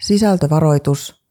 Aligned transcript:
Sisältövaroitus. 0.00 1.22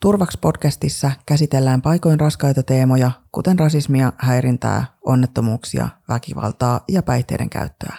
Turvaks 0.00 0.36
podcastissa 0.36 1.10
käsitellään 1.26 1.82
paikoin 1.82 2.20
raskaita 2.20 2.62
teemoja, 2.62 3.10
kuten 3.32 3.58
rasismia, 3.58 4.12
häirintää, 4.18 4.84
onnettomuuksia, 5.06 5.88
väkivaltaa 6.08 6.80
ja 6.88 7.02
päihteiden 7.02 7.50
käyttöä. 7.50 7.94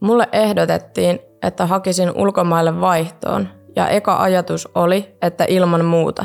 Mulle 0.00 0.28
ehdotettiin, 0.32 1.18
että 1.42 1.66
hakisin 1.66 2.12
ulkomaille 2.16 2.80
vaihtoon, 2.80 3.57
ja 3.78 3.88
eka 3.88 4.16
ajatus 4.16 4.68
oli, 4.74 5.16
että 5.22 5.44
ilman 5.48 5.84
muuta. 5.84 6.24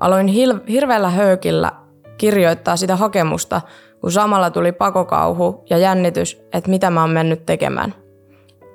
Aloin 0.00 0.26
hil- 0.26 0.70
hirveällä 0.70 1.10
höykillä 1.10 1.72
kirjoittaa 2.18 2.76
sitä 2.76 2.96
hakemusta, 2.96 3.60
kun 4.00 4.12
samalla 4.12 4.50
tuli 4.50 4.72
pakokauhu 4.72 5.64
ja 5.70 5.78
jännitys, 5.78 6.42
että 6.52 6.70
mitä 6.70 6.90
mä 6.90 7.00
oon 7.00 7.10
mennyt 7.10 7.46
tekemään. 7.46 7.94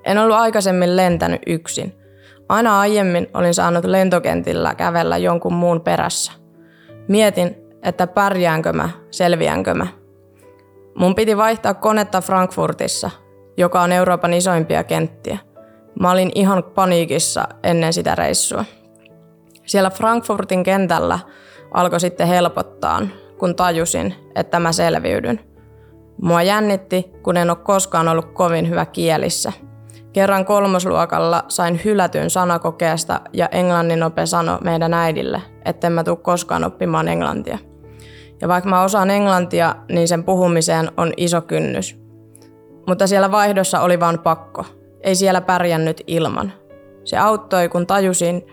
En 0.05 0.17
ollut 0.17 0.37
aikaisemmin 0.37 0.97
lentänyt 0.97 1.41
yksin. 1.47 1.95
Aina 2.49 2.79
aiemmin 2.79 3.27
olin 3.33 3.53
saanut 3.53 3.85
lentokentillä 3.85 4.75
kävellä 4.75 5.17
jonkun 5.17 5.53
muun 5.53 5.81
perässä. 5.81 6.31
Mietin, 7.07 7.55
että 7.83 8.07
pärjäänkö 8.07 8.73
mä, 8.73 8.89
selviänkö 9.11 9.73
mä. 9.73 9.87
Mun 10.95 11.15
piti 11.15 11.37
vaihtaa 11.37 11.73
konetta 11.73 12.21
Frankfurtissa, 12.21 13.11
joka 13.57 13.81
on 13.81 13.91
Euroopan 13.91 14.33
isoimpia 14.33 14.83
kenttiä. 14.83 15.37
Mä 15.99 16.11
olin 16.11 16.31
ihan 16.35 16.63
paniikissa 16.63 17.47
ennen 17.63 17.93
sitä 17.93 18.15
reissua. 18.15 18.65
Siellä 19.65 19.89
Frankfurtin 19.89 20.63
kentällä 20.63 21.19
alkoi 21.73 21.99
sitten 21.99 22.27
helpottaa, 22.27 23.01
kun 23.37 23.55
tajusin, 23.55 24.15
että 24.35 24.59
mä 24.59 24.71
selviydyn. 24.71 25.39
Mua 26.21 26.41
jännitti, 26.41 27.11
kun 27.23 27.37
en 27.37 27.49
ole 27.49 27.57
koskaan 27.57 28.07
ollut 28.07 28.33
kovin 28.33 28.69
hyvä 28.69 28.85
kielissä. 28.85 29.53
Kerran 30.13 30.45
kolmosluokalla 30.45 31.43
sain 31.47 31.81
hylätyn 31.85 32.29
sanakokeesta 32.29 33.21
ja 33.33 33.47
englannin 33.47 34.03
ope 34.03 34.25
sanoi 34.25 34.57
meidän 34.63 34.93
äidille, 34.93 35.41
etten 35.65 35.91
mä 35.91 36.03
tule 36.03 36.17
koskaan 36.17 36.63
oppimaan 36.63 37.07
englantia. 37.07 37.57
Ja 38.41 38.47
vaikka 38.47 38.69
mä 38.69 38.83
osaan 38.83 39.09
englantia, 39.09 39.75
niin 39.91 40.07
sen 40.07 40.23
puhumiseen 40.23 40.91
on 40.97 41.13
iso 41.17 41.41
kynnys. 41.41 41.99
Mutta 42.87 43.07
siellä 43.07 43.31
vaihdossa 43.31 43.79
oli 43.79 43.99
vain 43.99 44.19
pakko. 44.19 44.65
Ei 45.03 45.15
siellä 45.15 45.41
pärjännyt 45.41 46.03
ilman. 46.07 46.53
Se 47.03 47.17
auttoi, 47.17 47.69
kun 47.69 47.87
tajusin, 47.87 48.47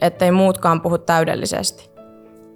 ettei 0.00 0.30
muutkaan 0.30 0.80
puhu 0.80 0.98
täydellisesti. 0.98 1.90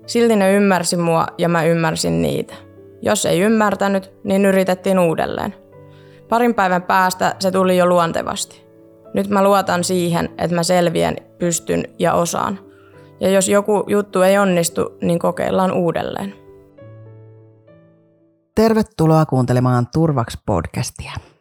Silti 0.07 0.37
ne 0.37 0.53
ymmärsi 0.53 0.97
mua 0.97 1.27
ja 1.39 1.49
mä 1.49 1.65
ymmärsin 1.65 2.23
niitä. 2.23 2.55
Jos 3.03 3.27
ei 3.27 3.41
ymmärtänyt, 3.41 4.13
niin 4.25 4.45
yritettiin 4.45 4.99
uudelleen. 4.99 5.55
Parin 6.29 6.55
päivän 6.55 6.83
päästä 6.83 7.37
se 7.39 7.51
tuli 7.51 7.77
jo 7.77 7.87
luontevasti. 7.87 8.65
Nyt 9.15 9.29
mä 9.29 9.45
luotan 9.45 9.85
siihen, 9.85 10.29
että 10.39 10.55
mä 10.55 10.63
selviän, 10.63 11.17
pystyn 11.39 11.85
ja 11.99 12.15
osaan. 12.15 12.59
Ja 13.21 13.31
jos 13.31 13.49
joku 13.49 13.85
juttu 13.87 14.23
ei 14.23 14.39
onnistu, 14.39 14.99
niin 15.03 15.19
kokeillaan 15.19 15.73
uudelleen. 15.73 16.35
Tervetuloa 18.55 19.27
kuuntelemaan 19.27 19.87
Turvaks-podcastia. 19.87 21.34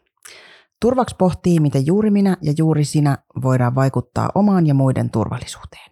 Turvaks 0.84 1.14
pohtii, 1.14 1.60
miten 1.60 1.86
juuri 1.86 2.12
minä 2.12 2.38
ja 2.42 2.54
juuri 2.58 2.86
sinä 2.86 3.18
voidaan 3.42 3.76
vaikuttaa 3.76 4.30
omaan 4.36 4.68
ja 4.68 4.74
muiden 4.74 5.10
turvallisuuteen. 5.10 5.92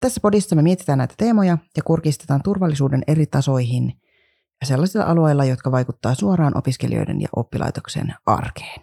Tässä 0.00 0.20
podissa 0.20 0.56
me 0.56 0.62
mietitään 0.62 0.98
näitä 0.98 1.14
teemoja 1.16 1.58
ja 1.76 1.82
kurkistetaan 1.82 2.42
turvallisuuden 2.42 3.02
eri 3.06 3.26
tasoihin 3.26 4.00
ja 4.60 4.66
sellaisilla 4.66 5.04
alueilla, 5.04 5.44
jotka 5.44 5.72
vaikuttaa 5.72 6.14
suoraan 6.14 6.56
opiskelijoiden 6.56 7.20
ja 7.20 7.28
oppilaitoksen 7.36 8.14
arkeen. 8.26 8.80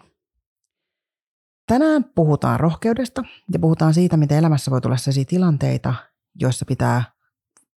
Tänään 1.66 2.04
puhutaan 2.04 2.60
rohkeudesta 2.60 3.22
ja 3.52 3.58
puhutaan 3.58 3.94
siitä, 3.94 4.16
miten 4.16 4.38
elämässä 4.38 4.70
voi 4.70 4.80
tulla 4.80 4.96
sellaisia 4.96 5.24
tilanteita, 5.24 5.94
joissa 6.40 6.64
pitää 6.64 7.04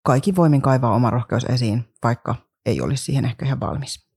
kaikki 0.03 0.35
voimin 0.35 0.61
kaivaa 0.61 0.95
oma 0.95 1.09
rohkeus 1.09 1.43
esiin, 1.43 1.85
vaikka 2.03 2.35
ei 2.65 2.81
olisi 2.81 3.03
siihen 3.03 3.25
ehkä 3.25 3.45
ihan 3.45 3.59
valmis. 3.59 4.09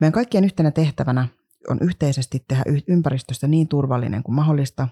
Meidän 0.00 0.12
kaikkien 0.12 0.44
yhtenä 0.44 0.70
tehtävänä 0.70 1.28
on 1.68 1.78
yhteisesti 1.80 2.44
tehdä 2.48 2.64
ympäristöstä 2.88 3.46
niin 3.46 3.68
turvallinen 3.68 4.22
kuin 4.22 4.34
mahdollista, 4.34 4.88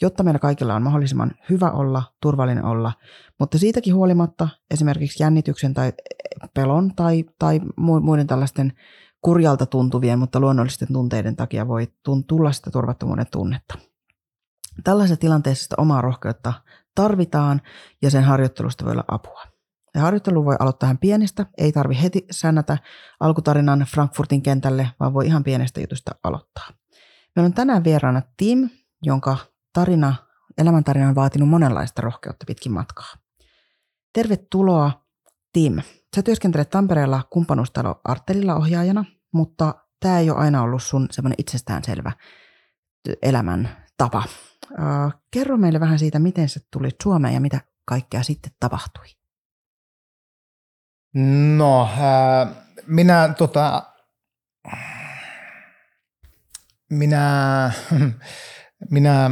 jotta 0.00 0.22
meillä 0.22 0.38
kaikilla 0.38 0.74
on 0.74 0.82
mahdollisimman 0.82 1.32
hyvä 1.50 1.70
olla, 1.70 2.02
turvallinen 2.22 2.64
olla, 2.64 2.92
mutta 3.40 3.58
siitäkin 3.58 3.94
huolimatta 3.94 4.48
esimerkiksi 4.70 5.22
jännityksen 5.22 5.74
tai 5.74 5.92
pelon 6.54 6.94
tai, 6.94 7.24
tai 7.38 7.60
muiden 7.76 8.26
tällaisten 8.26 8.72
kurjalta 9.20 9.66
tuntuvien, 9.66 10.18
mutta 10.18 10.40
luonnollisten 10.40 10.88
tunteiden 10.92 11.36
takia 11.36 11.68
voi 11.68 11.86
tulla 12.26 12.52
sitä 12.52 12.70
turvattomuuden 12.70 13.26
tunnetta. 13.32 13.78
Tällaisessa 14.84 15.20
tilanteessa 15.20 15.62
sitä 15.62 15.74
omaa 15.78 16.00
rohkeutta 16.00 16.52
tarvitaan 16.94 17.62
ja 18.02 18.10
sen 18.10 18.24
harjoittelusta 18.24 18.84
voi 18.84 18.92
olla 18.92 19.04
apua. 19.08 19.53
Harjoittelu 19.94 20.44
voi 20.44 20.56
aloittaa 20.58 20.86
ihan 20.86 20.98
pienestä, 20.98 21.46
ei 21.58 21.72
tarvi 21.72 22.02
heti 22.02 22.26
säännätä 22.30 22.78
alkutarinan 23.20 23.80
Frankfurtin 23.80 24.42
kentälle, 24.42 24.90
vaan 25.00 25.14
voi 25.14 25.26
ihan 25.26 25.44
pienestä 25.44 25.80
jutusta 25.80 26.14
aloittaa. 26.24 26.68
Meillä 27.36 27.46
on 27.46 27.54
tänään 27.54 27.84
vieraana 27.84 28.22
Tim, 28.36 28.70
jonka 29.02 29.36
tarina, 29.72 30.14
elämäntarina 30.58 31.08
on 31.08 31.14
vaatinut 31.14 31.48
monenlaista 31.48 32.02
rohkeutta 32.02 32.44
pitkin 32.46 32.72
matkaa. 32.72 33.14
Tervetuloa 34.12 35.04
Tim. 35.52 35.78
Sä 36.16 36.22
työskentelet 36.22 36.70
Tampereella 36.70 37.22
kumppanuustalo 37.30 38.00
Artelilla 38.04 38.54
ohjaajana, 38.54 39.04
mutta 39.32 39.74
tämä 40.00 40.18
ei 40.18 40.30
ole 40.30 40.38
aina 40.38 40.62
ollut 40.62 40.82
sun 40.82 41.08
semmoinen 41.10 41.36
itsestäänselvä 41.38 42.12
elämän 43.22 43.76
tapa. 43.96 44.22
kerro 45.30 45.56
meille 45.56 45.80
vähän 45.80 45.98
siitä, 45.98 46.18
miten 46.18 46.48
sä 46.48 46.60
tulit 46.72 46.96
Suomeen 47.02 47.34
ja 47.34 47.40
mitä 47.40 47.60
kaikkea 47.84 48.22
sitten 48.22 48.52
tapahtui. 48.60 49.23
No, 51.14 51.82
äh, 51.82 52.48
minä 52.86 53.34
tota, 53.38 53.82
minä, 56.90 57.70
minä 58.90 59.30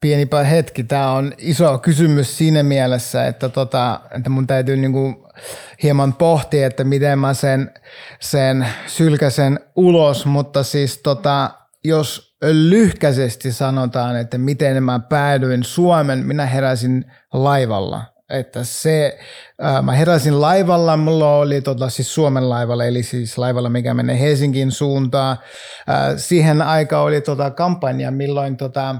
pienipä 0.00 0.44
hetki. 0.44 0.84
Tämä 0.84 1.12
on 1.12 1.32
iso 1.38 1.78
kysymys 1.78 2.38
siinä 2.38 2.62
mielessä, 2.62 3.26
että, 3.26 3.48
tota, 3.48 4.00
että 4.16 4.30
mun 4.30 4.46
täytyy 4.46 4.76
niinku 4.76 5.28
hieman 5.82 6.12
pohtia, 6.12 6.66
että 6.66 6.84
miten 6.84 7.18
mä 7.18 7.34
sen, 7.34 7.70
sen 8.20 8.68
sylkäsen 8.86 9.60
ulos, 9.76 10.26
mutta 10.26 10.62
siis 10.62 10.98
tota, 10.98 11.50
jos 11.84 12.36
lyhkäisesti 12.42 13.52
sanotaan, 13.52 14.16
että 14.16 14.38
miten 14.38 14.82
mä 14.82 14.98
päädyin 14.98 15.64
Suomen, 15.64 16.26
minä 16.26 16.46
heräsin 16.46 17.04
laivalla 17.32 18.17
että 18.30 18.64
se, 18.64 19.18
ää, 19.60 19.82
mä 19.82 19.92
heräsin 19.92 20.40
laivalla, 20.40 20.96
mulla 20.96 21.36
oli 21.36 21.60
tota, 21.60 21.90
siis 21.90 22.14
Suomen 22.14 22.50
laivalla, 22.50 22.84
eli 22.84 23.02
siis 23.02 23.38
laivalla, 23.38 23.68
mikä 23.68 23.94
menee 23.94 24.20
Helsingin 24.20 24.70
suuntaan. 24.70 25.36
Ää, 25.86 26.16
siihen 26.16 26.62
aika 26.62 27.00
oli 27.00 27.20
tota 27.20 27.50
kampanja, 27.50 28.10
milloin 28.10 28.56
tota, 28.56 28.96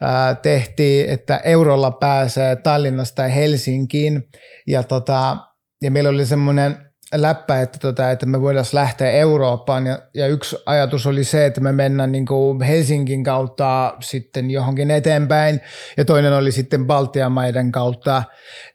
ää, 0.00 0.34
tehtiin, 0.34 1.10
että 1.10 1.36
eurolla 1.36 1.90
pääsee 1.90 2.56
Tallinnasta 2.56 3.22
Helsinkiin. 3.22 4.28
Ja, 4.66 4.82
tota, 4.82 5.36
ja 5.82 5.90
meillä 5.90 6.10
oli 6.10 6.26
semmoinen 6.26 6.87
läppä, 7.14 7.60
että, 7.60 7.78
tota, 7.78 8.10
että 8.10 8.26
me 8.26 8.40
voidaan 8.40 8.64
lähteä 8.72 9.10
Eurooppaan. 9.10 9.86
Ja, 9.86 9.98
ja 10.14 10.26
yksi 10.26 10.56
ajatus 10.66 11.06
oli 11.06 11.24
se, 11.24 11.46
että 11.46 11.60
me 11.60 11.72
mennään 11.72 12.12
niin 12.12 12.26
kuin 12.26 12.62
Helsingin 12.62 13.24
kautta 13.24 13.94
sitten 14.00 14.50
johonkin 14.50 14.90
eteenpäin. 14.90 15.60
Ja 15.96 16.04
toinen 16.04 16.32
oli 16.32 16.52
sitten 16.52 16.86
Baltian 16.86 17.32
maiden 17.32 17.72
kautta. 17.72 18.22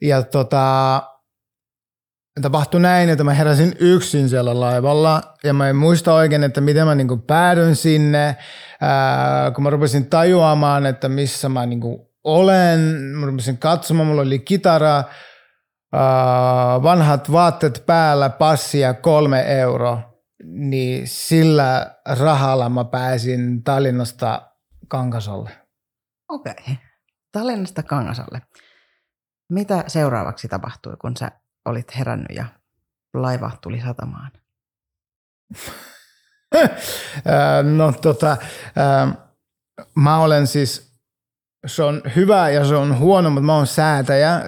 Ja 0.01 0.23
tota, 0.23 1.01
tapahtui 2.41 2.81
näin, 2.81 3.09
että 3.09 3.23
mä 3.23 3.33
heräsin 3.33 3.75
yksin 3.79 4.29
siellä 4.29 4.59
laivalla. 4.59 5.21
Ja 5.43 5.53
mä 5.53 5.69
en 5.69 5.75
muista 5.75 6.13
oikein, 6.13 6.43
että 6.43 6.61
miten 6.61 6.85
mä 6.85 6.95
niin 6.95 7.21
päädyin 7.27 7.75
sinne, 7.75 8.35
ää, 8.81 9.51
kun 9.51 9.63
mä 9.63 9.69
rupesin 9.69 10.09
tajuamaan, 10.09 10.85
että 10.85 11.09
missä 11.09 11.49
mä 11.49 11.65
niin 11.65 11.81
olen, 12.23 12.79
mä 13.19 13.25
rupesin 13.25 13.57
katsomaan, 13.57 14.07
mulla 14.07 14.21
oli 14.21 14.39
kitara, 14.39 15.03
vanhat 16.83 17.31
vaatteet 17.31 17.83
päällä, 17.85 18.29
passi 18.29 18.79
ja 18.79 18.93
kolme 18.93 19.41
euroa, 19.41 20.13
niin 20.43 21.07
sillä 21.07 21.95
rahalla 22.19 22.69
mä 22.69 22.83
pääsin 22.83 23.63
Tallinnasta 23.63 24.51
Kangasalle. 24.87 25.49
Okei, 26.29 26.53
okay. 26.61 26.75
Tallinnasta 27.31 27.83
Kangasalle. 27.83 28.41
Mitä 29.49 29.83
seuraavaksi 29.87 30.47
tapahtui, 30.47 30.97
kun 31.01 31.17
sä 31.17 31.31
olit 31.65 31.97
herännyt 31.97 32.35
ja 32.35 32.45
laiva 33.13 33.51
tuli 33.61 33.81
satamaan? 33.81 34.31
no 37.77 37.91
tota, 37.91 38.37
mä 39.95 40.19
olen 40.19 40.47
siis 40.47 40.92
se 41.65 41.83
on 41.83 42.01
hyvä 42.15 42.49
ja 42.49 42.65
se 42.65 42.75
on 42.75 42.99
huono, 42.99 43.29
mutta 43.29 43.45
mä 43.45 43.55
oon 43.55 43.67
säätäjä. 43.67 44.41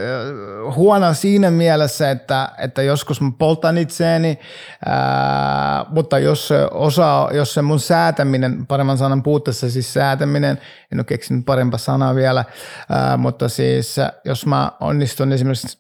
Huono 0.76 1.14
siinä 1.14 1.52
mielessä, 1.52 2.12
että, 2.12 2.50
että 2.58 2.82
joskus 2.82 3.22
mä 3.22 3.32
poltan 3.40 3.78
itseäni, 3.78 4.40
ää, 4.86 5.86
mutta 5.90 6.20
jos 6.20 6.48
se, 6.48 6.68
osa, 6.72 7.30
jos 7.34 7.54
se 7.54 7.62
mun 7.62 7.80
säätäminen, 7.80 8.68
paremman 8.68 8.98
sanan 8.98 9.24
puutteessa 9.24 9.70
siis 9.70 9.94
säätäminen, 9.94 10.62
en 10.92 11.00
ole 11.00 11.06
keksinyt 11.06 11.46
parempaa 11.46 11.78
sanaa 11.78 12.16
vielä, 12.16 12.46
ää, 12.90 13.18
mutta 13.18 13.50
siis 13.50 13.96
jos 14.26 14.46
mä 14.46 14.72
onnistun 14.80 15.32
esimerkiksi 15.32 15.78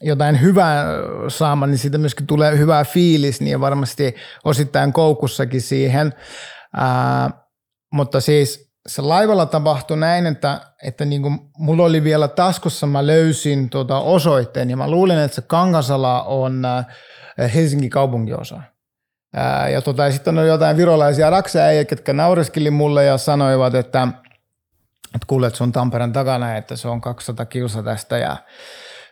jotain 0.00 0.40
hyvää 0.40 0.86
saamaan, 1.28 1.70
niin 1.70 1.78
siitä 1.78 1.98
myöskin 1.98 2.26
tulee 2.26 2.58
hyvä 2.58 2.84
fiilis, 2.84 3.40
niin 3.40 3.60
varmasti 3.60 4.16
osittain 4.44 4.92
koukussakin 4.92 5.62
siihen. 5.62 6.14
Ää, 6.76 7.30
mutta 7.92 8.20
siis 8.20 8.66
se 8.86 9.02
laivalla 9.02 9.46
tapahtui 9.46 9.96
näin, 9.96 10.26
että, 10.26 10.60
että 10.82 11.04
niin 11.04 11.22
kuin 11.22 11.38
mulla 11.58 11.84
oli 11.84 12.04
vielä 12.04 12.28
taskussa, 12.28 12.86
mä 12.86 13.06
löysin 13.06 13.70
tuota 13.70 13.98
osoitteen 13.98 14.70
ja 14.70 14.76
mä 14.76 14.90
luulen, 14.90 15.18
että 15.18 15.34
se 15.34 15.42
Kangasala 15.42 16.22
on 16.22 16.62
Helsingin 17.54 17.90
kaupunginosa. 17.90 18.60
Ää, 19.34 19.68
ja 19.68 19.82
tota, 19.82 20.10
sitten 20.10 20.38
on 20.38 20.46
jotain 20.46 20.76
virolaisia 20.76 21.30
rakseja, 21.30 21.72
jotka 21.90 22.12
naureskeli 22.12 22.70
mulle 22.70 23.04
ja 23.04 23.18
sanoivat, 23.18 23.74
että, 23.74 24.08
että 25.14 25.26
kuulet 25.26 25.54
sun 25.54 25.72
Tampereen 25.72 26.12
takana, 26.12 26.56
että 26.56 26.76
se 26.76 26.88
on 26.88 27.00
200 27.00 27.46
kilsa 27.46 27.82
tästä 27.82 28.18
ja 28.18 28.36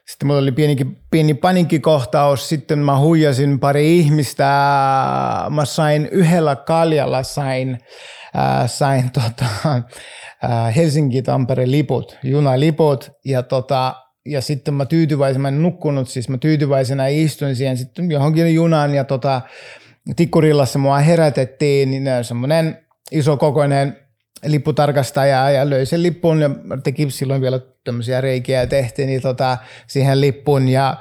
sitten 0.06 0.26
mulla 0.26 0.40
oli 0.40 0.52
pieni, 0.52 0.76
pieni 1.10 1.34
paniikkikohtaus, 1.34 2.48
sitten 2.48 2.78
mä 2.78 2.98
huijasin 2.98 3.60
pari 3.60 3.98
ihmistä, 3.98 4.44
mä 5.50 5.64
sain 5.64 6.06
yhdellä 6.06 6.56
kaljalla 6.56 7.22
sain, 7.22 7.70
äh, 7.70 7.78
sain 8.66 9.10
tota, 9.22 9.44
äh, 10.44 10.76
Helsinki-Tampere 10.76 11.70
liput, 11.70 12.19
junaliput 12.22 13.10
ja 13.25 13.42
tota, 13.42 13.94
ja 14.26 14.40
sitten 14.40 14.75
mä 14.75 14.86
tyytyväisenä, 14.86 15.42
mä 15.42 15.48
en 15.48 15.62
nukkunut, 15.62 16.08
siis 16.08 16.28
mä 16.28 16.38
tyytyväisenä 16.38 17.06
istuin 17.06 17.56
siihen 17.56 17.76
sitten 17.76 18.10
johonkin 18.10 18.54
junaan 18.54 18.94
ja 18.94 19.04
tota, 19.04 19.40
Tikkurillassa 20.16 20.78
mua 20.78 20.98
herätettiin, 20.98 21.90
niin 21.90 22.04
semmoinen 22.22 22.78
iso 23.12 23.36
kokoinen 23.36 23.96
lipputarkastaja 24.46 25.50
ja 25.50 25.70
löi 25.70 25.86
sen 25.86 26.02
lippun 26.02 26.40
ja 26.40 26.50
teki 26.84 27.10
silloin 27.10 27.40
vielä 27.40 27.60
tämmöisiä 27.84 28.20
reikiä 28.20 28.60
ja 28.60 28.66
tehtiin 28.66 29.06
niin 29.06 29.22
tota, 29.22 29.58
siihen 29.86 30.20
lippun 30.20 30.69
ja 30.69 30.96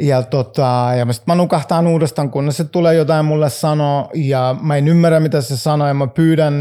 ja, 0.00 0.22
tota, 0.22 0.90
ja 0.98 1.04
mä, 1.04 1.12
sit 1.12 1.26
mä 1.26 1.34
nukahtaan 1.34 1.86
uudestaan, 1.86 2.30
kunnes 2.30 2.56
se 2.56 2.64
tulee 2.64 2.94
jotain 2.94 3.24
mulle 3.24 3.50
sanoa 3.50 4.08
ja 4.14 4.56
mä 4.62 4.76
en 4.76 4.88
ymmärrä 4.88 5.20
mitä 5.20 5.40
se 5.40 5.56
sanoo 5.56 5.88
ja 5.88 5.94
mä 5.94 6.06
pyydän 6.06 6.54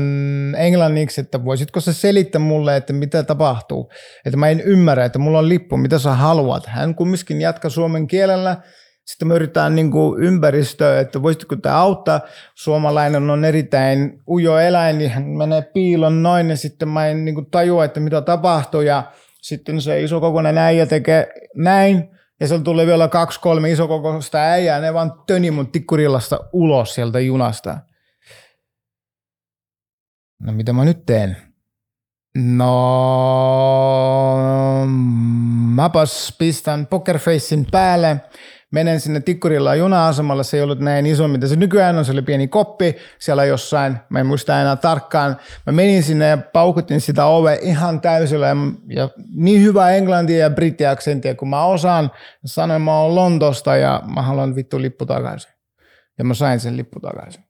englanniksi, 0.57 1.22
että 1.22 1.45
voisitko 1.45 1.80
se 1.80 1.94
selittää 1.94 2.42
mulle, 2.42 2.78
että 2.78 2.94
mitä 2.94 3.24
tapahtuu. 3.24 3.92
Että 4.25 4.38
mä 4.38 4.50
en 4.50 4.62
ymmärrä, 4.62 5.06
että 5.06 5.19
mulla 5.19 5.39
on 5.39 5.50
lippu, 5.50 5.78
mitä 5.78 6.00
sä 6.00 6.13
haluat. 6.13 6.66
Hän 6.66 6.95
kumminkin 6.95 7.42
jatkaa 7.42 7.69
suomen 7.69 8.07
kielellä 8.07 8.57
sitten 9.06 9.28
me 9.28 9.36
yritetään 9.36 9.75
niin 9.75 9.92
ympäristöä, 10.18 11.00
että 11.00 11.22
voisitko 11.24 11.56
tämä 11.56 11.77
auttaa. 11.77 12.22
Suomalainen 12.56 13.30
on 13.30 13.45
erittäin 13.45 14.22
ujo 14.27 14.57
eläin, 14.57 14.98
niin 14.98 15.10
hän 15.10 15.24
menee 15.24 15.62
piilon 15.62 16.24
noin 16.24 16.50
ja 16.50 16.57
sitten 16.57 16.88
mä 16.88 17.07
en 17.07 17.25
niin 17.25 17.45
tajua, 17.51 17.86
että 17.86 18.00
mitä 18.00 18.22
tapahtuu. 18.22 18.81
Ja 18.81 19.04
sitten 19.42 19.81
se 19.81 20.01
iso 20.01 20.19
kokoinen 20.19 20.57
äijä 20.57 20.86
tekee 20.86 21.34
näin 21.56 22.10
ja 22.42 22.48
se 22.48 22.60
tulee 22.60 22.86
vielä 22.86 23.08
kaksi, 23.08 23.40
kolme 23.40 23.72
iso 23.72 23.88
kokoista 23.88 24.38
äijää. 24.38 24.80
Ne 24.80 24.94
vaan 24.94 25.14
töni 25.28 25.52
mun 25.52 25.72
tikkurillasta 25.72 26.40
ulos 26.54 26.96
sieltä 26.96 27.20
junasta. 27.20 27.78
No 30.42 30.54
mitä 30.54 30.74
mä 30.74 30.86
nyt 30.86 31.06
teen? 31.06 31.38
No, 32.38 32.76
mäpäs 35.76 36.36
pistän 36.40 36.88
pokerfacein 36.88 37.68
päälle 37.72 38.22
menen 38.72 39.00
sinne 39.00 39.20
Tikkurilla 39.20 39.76
juna-asemalle, 39.76 40.44
se 40.44 40.58
ei 40.58 40.64
ollut 40.64 40.80
näin 40.80 41.06
iso, 41.06 41.28
mitä 41.28 41.48
se 41.48 41.56
nykyään 41.56 41.98
on, 41.98 42.06
se 42.06 42.12
oli 42.12 42.22
pieni 42.22 42.48
koppi 42.48 42.96
siellä 43.20 43.46
jossain, 43.46 43.98
mä 44.10 44.20
en 44.20 44.26
muista 44.26 44.62
enää 44.62 44.76
tarkkaan. 44.76 45.38
Mä 45.66 45.72
menin 45.72 46.04
sinne 46.04 46.28
ja 46.28 46.38
paukutin 46.38 47.02
sitä 47.02 47.26
ove 47.26 47.60
ihan 47.62 48.02
täysillä 48.02 48.48
ja, 48.48 48.56
ja 48.88 49.10
niin 49.36 49.62
hyvä 49.62 49.92
englantia 49.92 50.38
ja 50.38 50.50
brittiaksenttia, 50.50 51.36
kun 51.36 51.50
mä 51.50 51.66
osaan, 51.66 52.12
sanoin 52.46 52.82
mä 52.82 53.00
oon 53.00 53.16
Lontosta 53.16 53.76
ja 53.76 54.02
mä 54.16 54.22
haluan 54.22 54.56
vittu 54.56 54.82
lippu 54.82 55.06
takaisin. 55.06 55.52
Ja 56.18 56.24
mä 56.24 56.34
sain 56.34 56.60
sen 56.60 56.78
lippu 56.78 57.00
takaisin. 57.00 57.44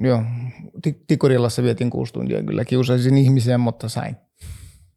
Joo, 0.00 0.22
Tikurillassa 1.06 1.62
vietin 1.62 1.90
kuusi 1.90 2.12
tuntia, 2.12 2.42
kyllä 2.42 2.64
kiusasin 2.64 3.18
ihmisiä, 3.18 3.58
mutta 3.58 3.88
sain. 3.88 4.16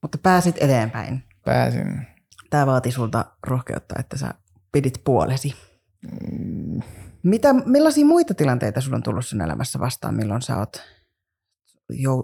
Mutta 0.02 0.18
pääsit 0.24 0.56
eteenpäin. 0.60 1.24
Pääsin. 1.46 2.08
Tämä 2.50 2.66
vaati 2.66 2.92
sulta 2.92 3.26
rohkeutta, 3.48 3.96
että 4.00 4.18
sä 4.18 4.34
pidit 4.76 5.02
puolesi. 5.04 5.56
Mitä, 7.24 7.54
millaisia 7.54 8.06
muita 8.06 8.34
tilanteita 8.34 8.82
sinulla 8.82 8.96
on 8.96 9.04
tullut 9.04 9.26
sinun 9.26 9.46
elämässä 9.46 9.80
vastaan, 9.80 10.16
milloin 10.16 10.42
sä 10.42 10.58
oot 10.58 10.82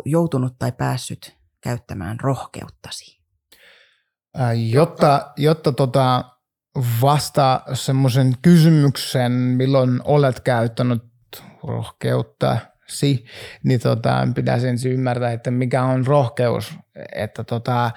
joutunut 0.05 0.55
tai 0.59 0.71
päässyt 0.71 1.37
käyttämään 1.63 2.19
rohkeuttasi? 2.19 3.21
Jotta, 4.71 5.31
jotta 5.37 5.71
tota 5.71 6.23
vasta 7.01 7.61
semmoisen 7.73 8.33
kysymyksen, 8.41 9.31
milloin 9.31 10.01
olet 10.03 10.39
käyttänyt 10.39 11.03
rohkeutta, 11.63 12.57
niin 13.63 13.79
tota, 13.79 14.27
pitäisi 14.35 14.67
ensin 14.67 14.91
ymmärtää, 14.91 15.31
että 15.31 15.51
mikä 15.51 15.83
on 15.83 16.07
rohkeus. 16.07 16.73
Että 17.15 17.43
tota, 17.43 17.91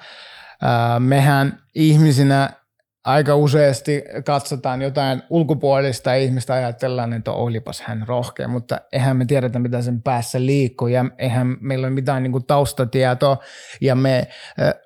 mehän 0.99 1.59
ihmisinä 1.75 2.64
aika 3.05 3.35
useasti 3.35 4.03
katsotaan 4.25 4.81
jotain 4.81 5.23
ulkopuolista 5.29 6.13
ihmistä 6.13 6.53
ajatellaan, 6.53 7.13
että 7.13 7.31
olipas 7.31 7.81
hän 7.81 8.03
rohkea, 8.07 8.47
mutta 8.47 8.81
eihän 8.91 9.17
me 9.17 9.25
tiedetä, 9.25 9.59
mitä 9.59 9.81
sen 9.81 10.01
päässä 10.01 10.45
liikkuu 10.45 10.87
ja 10.87 11.05
eihän 11.17 11.57
meillä 11.61 11.87
ole 11.87 11.93
mitään 11.93 12.23
niin 12.23 12.31
kuin 12.31 12.45
taustatietoa 12.45 13.37
ja 13.81 13.95
me 13.95 14.27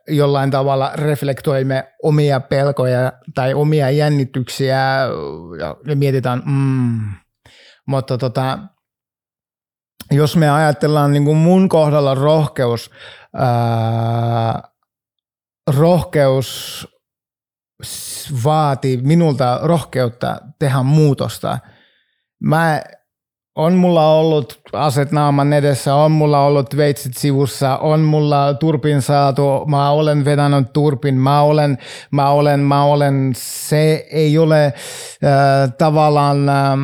jollain 0.07 0.51
tavalla 0.51 0.91
reflektoimme 0.95 1.93
omia 2.03 2.39
pelkoja 2.39 3.13
tai 3.35 3.53
omia 3.53 3.89
jännityksiä 3.89 4.77
ja 5.85 5.95
mietitään, 5.95 6.43
mm. 6.45 6.99
mutta 7.87 8.17
tota, 8.17 8.59
jos 10.11 10.35
me 10.35 10.49
ajatellaan 10.49 11.11
niin 11.11 11.25
kuin 11.25 11.37
mun 11.37 11.69
kohdalla 11.69 12.15
rohkeus, 12.15 12.91
ää, 13.33 14.61
rohkeus 15.77 16.87
vaatii 18.43 18.97
minulta 18.97 19.59
rohkeutta 19.61 20.37
tehdä 20.59 20.83
muutosta. 20.83 21.59
Mä 22.43 22.81
on 23.55 23.73
mulla 23.73 24.13
ollut 24.13 24.59
aset 24.73 25.11
naaman 25.11 25.53
edessä, 25.53 25.95
on 25.95 26.11
mulla 26.11 26.45
ollut 26.45 26.77
veitsit 26.77 27.17
sivussa, 27.17 27.77
on 27.77 27.99
mulla 27.99 28.53
turpin 28.53 29.01
saatu, 29.01 29.65
mä 29.65 29.91
olen 29.91 30.25
vedannut 30.25 30.73
turpin, 30.73 31.15
mä 31.15 31.41
olen, 31.41 31.77
mä 32.11 32.29
olen, 32.29 32.59
mä 32.59 32.83
olen, 32.83 33.31
se 33.35 34.07
ei 34.11 34.37
ole 34.37 34.65
äh, 34.65 34.73
tavallaan, 35.77 36.49
äh, 36.49 36.77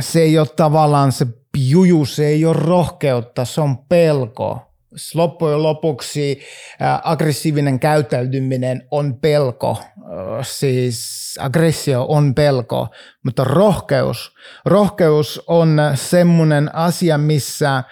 se 0.00 0.20
ei 0.20 0.38
ole 0.38 0.46
tavallaan 0.56 1.12
se 1.12 1.26
juju, 1.56 2.04
se 2.04 2.26
ei 2.26 2.44
ole 2.44 2.56
rohkeutta, 2.56 3.44
se 3.44 3.60
on 3.60 3.78
pelko 3.78 4.67
loppujen 5.14 5.62
lopuksi 5.62 6.40
aggressiivinen 7.04 7.80
käyttäytyminen 7.80 8.88
on 8.90 9.20
pelko, 9.20 9.82
siis 10.42 11.18
aggressio 11.40 12.06
on 12.08 12.34
pelko, 12.34 12.88
mutta 13.24 13.44
rohkeus, 13.44 14.34
rohkeus 14.64 15.42
on 15.46 15.80
semmoinen 15.94 16.74
asia, 16.74 17.18
missä, 17.18 17.84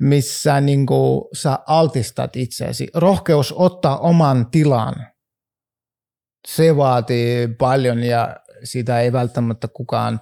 missä 0.00 0.60
niin 0.60 0.86
sä 1.32 1.58
altistat 1.66 2.36
itseäsi. 2.36 2.88
Rohkeus 2.94 3.54
ottaa 3.56 3.98
oman 3.98 4.50
tilan. 4.50 4.94
Se 6.48 6.76
vaatii 6.76 7.48
paljon 7.58 8.02
ja 8.02 8.36
sitä 8.64 9.00
ei 9.00 9.12
välttämättä 9.12 9.68
kukaan 9.68 10.20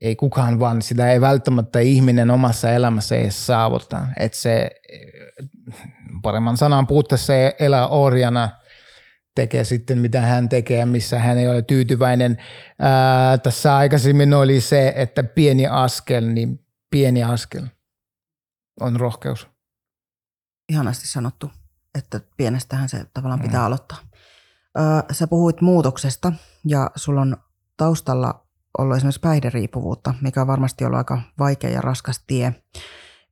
ei 0.00 0.16
kukaan 0.16 0.60
vaan 0.60 0.82
sitä 0.82 1.12
ei 1.12 1.20
välttämättä 1.20 1.78
ihminen 1.78 2.30
omassa 2.30 2.70
elämässä 2.70 3.16
ei 3.16 3.30
saavuta. 3.30 4.06
Että 4.16 4.38
se 4.38 4.70
paremman 6.22 6.56
sanan 6.56 6.86
puutteessa 6.86 7.32
elää 7.58 7.88
orjana, 7.88 8.50
tekee 9.34 9.64
sitten 9.64 9.98
mitä 9.98 10.20
hän 10.20 10.48
tekee, 10.48 10.86
missä 10.86 11.18
hän 11.18 11.38
ei 11.38 11.48
ole 11.48 11.62
tyytyväinen. 11.62 12.42
Ää, 12.78 13.38
tässä 13.38 13.76
aikaisemmin 13.76 14.34
oli 14.34 14.60
se, 14.60 14.92
että 14.96 15.22
pieni 15.22 15.66
askel, 15.66 16.26
niin 16.26 16.66
pieni 16.90 17.24
askel 17.24 17.62
on 18.80 19.00
rohkeus. 19.00 19.48
Ihanasti 20.72 21.08
sanottu, 21.08 21.50
että 21.98 22.20
pienestähän 22.36 22.88
se 22.88 23.04
tavallaan 23.14 23.40
pitää 23.40 23.60
mm. 23.60 23.66
aloittaa. 23.66 23.98
Ää, 24.76 25.04
sä 25.12 25.26
puhuit 25.26 25.60
muutoksesta 25.60 26.32
ja 26.66 26.90
sulla 26.96 27.20
on 27.20 27.36
taustalla 27.76 28.47
ollut 28.78 28.96
esimerkiksi 28.96 29.20
päihderiippuvuutta, 29.20 30.14
mikä 30.20 30.40
on 30.40 30.46
varmasti 30.46 30.84
ollut 30.84 30.98
aika 30.98 31.20
vaikea 31.38 31.70
ja 31.70 31.80
raskas 31.80 32.24
tie. 32.26 32.54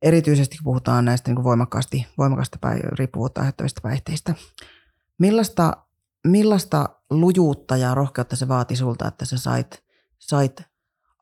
erityisesti 0.03 0.57
kun 0.57 0.65
puhutaan 0.65 1.05
näistä 1.05 1.29
niin 1.29 1.37
kuin 1.37 1.45
voimakkaasti, 1.45 2.07
voimakkaasti 2.19 2.59
päi- 2.61 2.81
riippuvuutta 2.99 3.41
aiheuttavista 3.41 3.81
päihteistä. 3.81 4.35
Millaista, 5.19 5.77
millaista 6.27 6.89
lujuutta 7.11 7.77
ja 7.77 7.95
rohkeutta 7.95 8.37
se 8.37 8.49
vaati 8.49 8.77
sulta, 8.77 9.09
että 9.09 9.25
sä 9.25 9.39
sait, 9.39 9.85
sait 10.19 10.63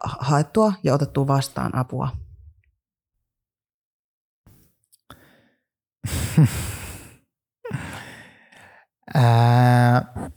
haettua 0.04 0.72
ja 0.82 0.94
otettua 0.94 1.26
vastaan 1.26 1.76
apua? 1.76 2.08
Ää, 9.14 10.30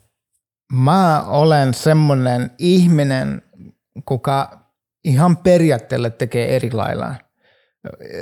mä 0.73 1.23
olen 1.23 1.73
semmoinen 1.73 2.51
ihminen, 2.57 3.41
kuka 4.05 4.59
ihan 5.03 5.37
periaatteella 5.37 6.09
tekee 6.09 6.55
eri 6.55 6.71
lailla. 6.71 7.15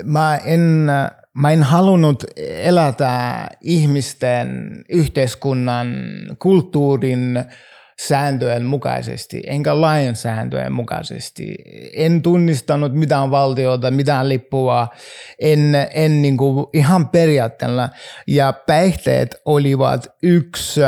Mä 0.04 0.38
en, 0.46 0.88
mä 1.34 1.52
en 1.52 1.64
halunnut 1.64 2.24
elätä 2.38 3.48
ihmisten, 3.62 4.82
yhteiskunnan, 4.90 5.88
kulttuurin 6.40 7.46
sääntöjen 8.02 8.66
mukaisesti, 8.66 9.44
enkä 9.48 9.82
lain 9.82 10.16
sääntöjen 10.16 10.72
mukaisesti. 10.72 11.56
En 11.94 12.22
tunnistanut 12.22 12.94
mitään 12.94 13.32
valtiota, 13.32 13.92
mitään 13.92 14.30
lippua, 14.30 14.88
en, 15.40 15.76
en 15.94 16.22
niin 16.22 16.38
kuin 16.38 16.66
ihan 16.74 17.10
periaatteella. 17.10 17.90
Ja 18.28 18.54
päihteet 18.54 19.36
olivat 19.46 20.08
yksi 20.24 20.82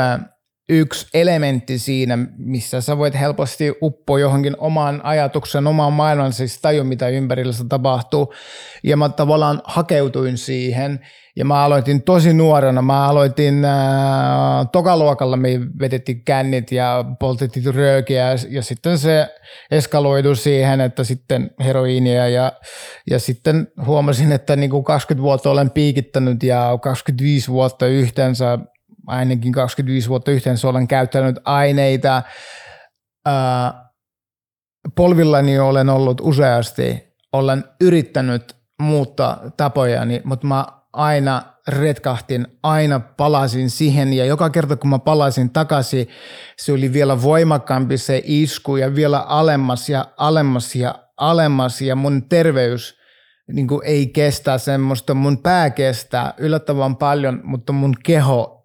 yksi 0.68 1.06
elementti 1.14 1.78
siinä, 1.78 2.18
missä 2.36 2.80
sä 2.80 2.98
voit 2.98 3.20
helposti 3.20 3.72
uppoa 3.82 4.18
johonkin 4.18 4.56
omaan 4.58 5.00
ajatuksen, 5.04 5.66
omaan 5.66 5.92
maailman, 5.92 6.32
siis 6.32 6.60
taju, 6.60 6.84
mitä 6.84 7.08
ympärillä 7.08 7.52
tapahtuu. 7.68 8.34
Ja 8.82 8.96
mä 8.96 9.08
tavallaan 9.08 9.62
hakeutuin 9.64 10.38
siihen. 10.38 11.00
Ja 11.36 11.44
mä 11.44 11.64
aloitin 11.64 12.02
tosi 12.02 12.32
nuorena. 12.32 12.82
Mä 12.82 13.08
aloitin 13.08 13.64
äh, 13.64 14.68
tokaluokalla, 14.72 15.36
me 15.36 15.48
vedettiin 15.80 16.24
kännit 16.24 16.72
ja 16.72 17.04
poltettiin 17.20 17.74
röökiä. 17.74 18.36
Ja 18.48 18.62
sitten 18.62 18.98
se 18.98 19.28
eskaloidu 19.70 20.34
siihen, 20.34 20.80
että 20.80 21.04
sitten 21.04 21.50
heroiinia. 21.64 22.28
Ja, 22.28 22.52
ja 23.10 23.18
sitten 23.18 23.68
huomasin, 23.86 24.32
että 24.32 24.56
niin 24.56 24.70
kuin 24.70 24.84
20 24.84 25.22
vuotta 25.22 25.50
olen 25.50 25.70
piikittänyt 25.70 26.42
ja 26.42 26.78
25 26.82 27.48
vuotta 27.48 27.86
yhteensä 27.86 28.58
ainakin 29.08 29.52
25 29.52 30.08
vuotta 30.08 30.30
yhteensä 30.30 30.68
olen 30.68 30.88
käyttänyt 30.88 31.36
aineita. 31.44 32.22
polvillani 34.96 35.58
olen 35.58 35.88
ollut 35.88 36.20
useasti, 36.20 37.14
olen 37.32 37.64
yrittänyt 37.80 38.56
muuttaa 38.82 39.40
tapojani, 39.56 40.20
mutta 40.24 40.46
mä 40.46 40.66
aina 40.92 41.42
retkahtin, 41.68 42.46
aina 42.62 43.00
palasin 43.00 43.70
siihen. 43.70 44.12
Ja 44.12 44.24
joka 44.24 44.50
kerta 44.50 44.76
kun 44.76 44.90
mä 44.90 44.98
palasin 44.98 45.50
takaisin, 45.50 46.08
se 46.58 46.72
oli 46.72 46.92
vielä 46.92 47.22
voimakkaampi 47.22 47.98
se 47.98 48.22
isku 48.24 48.76
ja 48.76 48.94
vielä 48.94 49.18
alemmas 49.18 49.88
ja 49.88 50.06
alemmas 50.16 50.74
ja 50.74 50.94
alemmas. 51.16 51.80
Ja 51.80 51.96
mun 51.96 52.28
terveys 52.28 52.98
niin 53.52 53.68
ei 53.84 54.06
kestä 54.06 54.58
semmoista, 54.58 55.14
mun 55.14 55.38
pää 55.38 55.70
kestää 55.70 56.34
yllättävän 56.38 56.96
paljon, 56.96 57.40
mutta 57.44 57.72
mun 57.72 57.94
keho 58.04 58.57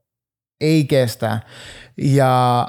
ei 0.63 0.85
kestä. 0.85 1.39
Ja, 1.97 2.67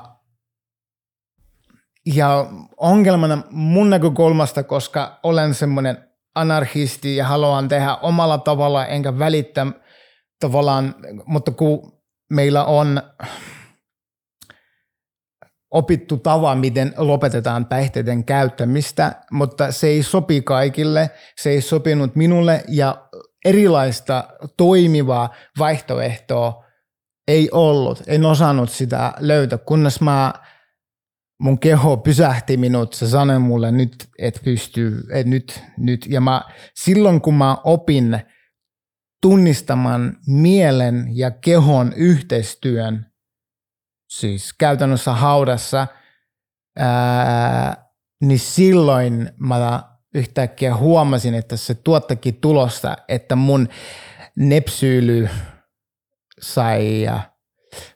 ja 2.14 2.46
ongelmana 2.76 3.42
mun 3.50 3.90
näkökulmasta, 3.90 4.62
koska 4.62 5.20
olen 5.22 5.54
semmoinen 5.54 6.08
anarkisti 6.34 7.16
ja 7.16 7.26
haluan 7.26 7.68
tehdä 7.68 7.94
omalla 7.94 8.38
tavalla, 8.38 8.86
enkä 8.86 9.18
välittä 9.18 9.66
tavallaan, 10.40 10.94
mutta 11.26 11.50
kun 11.50 11.92
meillä 12.30 12.64
on 12.64 13.02
opittu 15.70 16.16
tava, 16.16 16.54
miten 16.54 16.94
lopetetaan 16.96 17.66
päihteiden 17.66 18.24
käyttämistä, 18.24 19.14
mutta 19.30 19.72
se 19.72 19.86
ei 19.86 20.02
sopi 20.02 20.42
kaikille, 20.42 21.10
se 21.36 21.50
ei 21.50 21.60
sopinut 21.60 22.16
minulle 22.16 22.64
ja 22.68 23.08
erilaista 23.44 24.24
toimivaa 24.56 25.34
vaihtoehtoa 25.58 26.63
ei 27.28 27.48
ollut, 27.52 28.02
en 28.06 28.24
osannut 28.24 28.70
sitä 28.70 29.12
löytää, 29.18 29.58
kunnes 29.58 30.00
mä, 30.00 30.32
mun 31.40 31.58
keho 31.58 31.96
pysähti 31.96 32.56
minut, 32.56 32.92
se 32.92 33.08
sanoi 33.08 33.38
mulle 33.38 33.72
nyt, 33.72 34.08
et 34.18 34.40
pysty, 34.44 35.06
et 35.10 35.26
nyt, 35.26 35.62
nyt. 35.78 36.06
Ja 36.08 36.20
mä, 36.20 36.42
silloin 36.74 37.20
kun 37.20 37.34
mä 37.34 37.56
opin 37.64 38.20
tunnistamaan 39.22 40.16
mielen 40.26 41.06
ja 41.12 41.30
kehon 41.30 41.92
yhteistyön, 41.96 43.06
siis 44.10 44.52
käytännössä 44.52 45.12
haudassa, 45.12 45.86
ää, 46.78 47.84
niin 48.20 48.38
silloin 48.38 49.30
mä 49.36 49.82
yhtäkkiä 50.14 50.76
huomasin, 50.76 51.34
että 51.34 51.56
se 51.56 51.74
tuottakin 51.74 52.34
tulosta, 52.40 52.96
että 53.08 53.36
mun 53.36 53.68
nepsyily– 54.36 55.28
sai, 56.40 57.06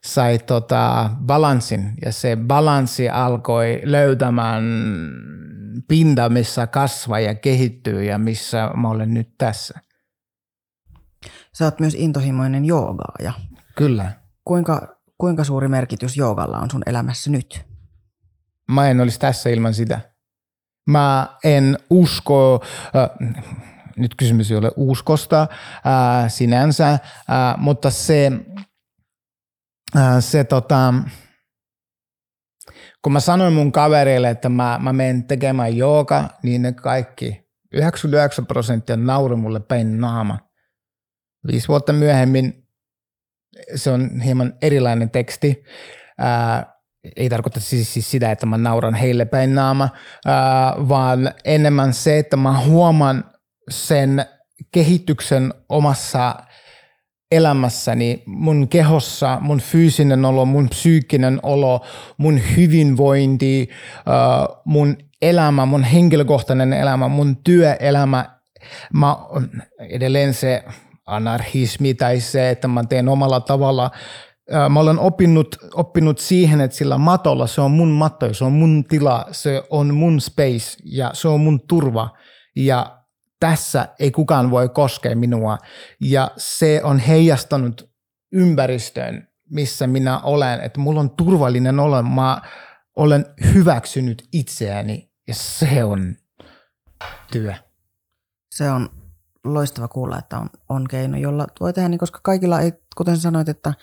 sai 0.04 0.38
tota 0.38 1.10
balanssin 1.26 1.92
ja 2.04 2.12
se 2.12 2.36
balanssi 2.36 3.08
alkoi 3.08 3.80
löytämään 3.84 4.64
pinta, 5.88 6.28
missä 6.28 6.66
kasvaa 6.66 7.20
ja 7.20 7.34
kehittyy 7.34 8.04
ja 8.04 8.18
missä 8.18 8.70
mä 8.76 8.90
olen 8.90 9.14
nyt 9.14 9.28
tässä. 9.38 9.80
Sä 11.54 11.64
oot 11.64 11.80
myös 11.80 11.94
intohimoinen 11.94 12.64
joogaaja. 12.64 13.32
Kyllä. 13.76 14.12
Kuinka, 14.44 14.98
kuinka 15.18 15.44
suuri 15.44 15.68
merkitys 15.68 16.16
joogalla 16.16 16.58
on 16.58 16.70
sun 16.70 16.82
elämässä 16.86 17.30
nyt? 17.30 17.66
Mä 18.70 18.90
en 18.90 19.00
olisi 19.00 19.20
tässä 19.20 19.50
ilman 19.50 19.74
sitä. 19.74 20.00
Mä 20.86 21.36
en 21.44 21.78
usko, 21.90 22.64
äh, 22.96 23.34
nyt 23.98 24.14
kysymys 24.14 24.50
ei 24.50 24.56
ole 24.56 24.72
uskosta 24.76 25.46
ää, 25.84 26.28
sinänsä, 26.28 26.98
ää, 27.28 27.54
mutta 27.56 27.90
se, 27.90 28.32
ää, 29.96 30.20
se 30.20 30.44
tota, 30.44 30.94
kun 33.02 33.12
mä 33.12 33.20
sanoin 33.20 33.52
mun 33.52 33.72
kavereille, 33.72 34.30
että 34.30 34.48
mä, 34.48 34.78
mä 34.82 34.92
menen 34.92 35.24
tekemään 35.24 35.76
jooga, 35.76 36.28
niin 36.42 36.62
ne 36.62 36.72
kaikki, 36.72 37.48
99 37.72 38.46
prosenttia 38.46 38.96
nauri 38.96 39.36
mulle 39.36 39.60
päin 39.60 40.00
naama. 40.00 40.38
Viisi 41.46 41.68
vuotta 41.68 41.92
myöhemmin 41.92 42.68
se 43.74 43.90
on 43.90 44.20
hieman 44.20 44.54
erilainen 44.62 45.10
teksti. 45.10 45.64
Ää, 46.18 46.78
ei 47.16 47.28
tarkoita 47.28 47.60
siis, 47.60 47.92
siis 47.94 48.10
sitä, 48.10 48.30
että 48.32 48.46
mä 48.46 48.58
nauran 48.58 48.94
heille 48.94 49.24
päin 49.24 49.54
naama, 49.54 49.88
ää, 50.26 50.74
vaan 50.88 51.32
enemmän 51.44 51.94
se, 51.94 52.18
että 52.18 52.36
mä 52.36 52.60
huomaan 52.60 53.24
sen 53.70 54.24
kehityksen 54.72 55.54
omassa 55.68 56.34
elämässäni, 57.30 58.22
mun 58.26 58.68
kehossa, 58.68 59.38
mun 59.40 59.60
fyysinen 59.60 60.24
olo, 60.24 60.44
mun 60.44 60.68
psyykkinen 60.68 61.40
olo, 61.42 61.84
mun 62.16 62.40
hyvinvointi, 62.56 63.68
mun 64.64 64.96
elämä, 65.22 65.66
mun 65.66 65.84
henkilökohtainen 65.84 66.72
elämä, 66.72 67.08
mun 67.08 67.36
työelämä, 67.36 68.38
mä, 68.92 69.16
edelleen 69.78 70.34
se 70.34 70.64
anarhismi 71.06 71.94
tai 71.94 72.20
se, 72.20 72.50
että 72.50 72.68
mä 72.68 72.84
teen 72.84 73.08
omalla 73.08 73.40
tavalla. 73.40 73.90
Mä 74.70 74.80
olen 74.80 74.98
oppinut, 74.98 75.56
oppinut 75.74 76.18
siihen, 76.18 76.60
että 76.60 76.76
sillä 76.76 76.98
matolla 76.98 77.46
se 77.46 77.60
on 77.60 77.70
mun 77.70 77.88
matto, 77.88 78.34
se 78.34 78.44
on 78.44 78.52
mun 78.52 78.84
tila, 78.84 79.26
se 79.32 79.62
on 79.70 79.94
mun 79.94 80.20
space 80.20 80.76
ja 80.84 81.10
se 81.12 81.28
on 81.28 81.40
mun 81.40 81.60
turva. 81.68 82.08
Ja 82.56 82.97
tässä 83.40 83.88
ei 83.98 84.10
kukaan 84.10 84.50
voi 84.50 84.68
koskea 84.68 85.16
minua. 85.16 85.58
Ja 86.00 86.30
se 86.36 86.80
on 86.84 86.98
heijastanut 86.98 87.90
ympäristöön, 88.32 89.28
missä 89.50 89.86
minä 89.86 90.20
olen, 90.20 90.60
että 90.60 90.80
mulla 90.80 91.00
on 91.00 91.10
turvallinen 91.10 91.80
olo, 91.80 92.02
mä 92.02 92.42
olen 92.96 93.26
hyväksynyt 93.54 94.28
itseäni 94.32 95.12
ja 95.28 95.34
se 95.34 95.84
on 95.84 96.16
työ. 97.32 97.54
Se 98.50 98.70
on 98.70 98.88
loistava 99.44 99.88
kuulla, 99.88 100.18
että 100.18 100.38
on, 100.38 100.50
on 100.68 100.88
keino, 100.88 101.18
jolla 101.18 101.46
voi 101.60 101.72
tehdä, 101.72 101.88
niin 101.88 101.98
koska 101.98 102.20
kaikilla 102.22 102.60
ei, 102.60 102.72
kuten 102.96 103.16
sanoit, 103.16 103.48
että 103.48 103.74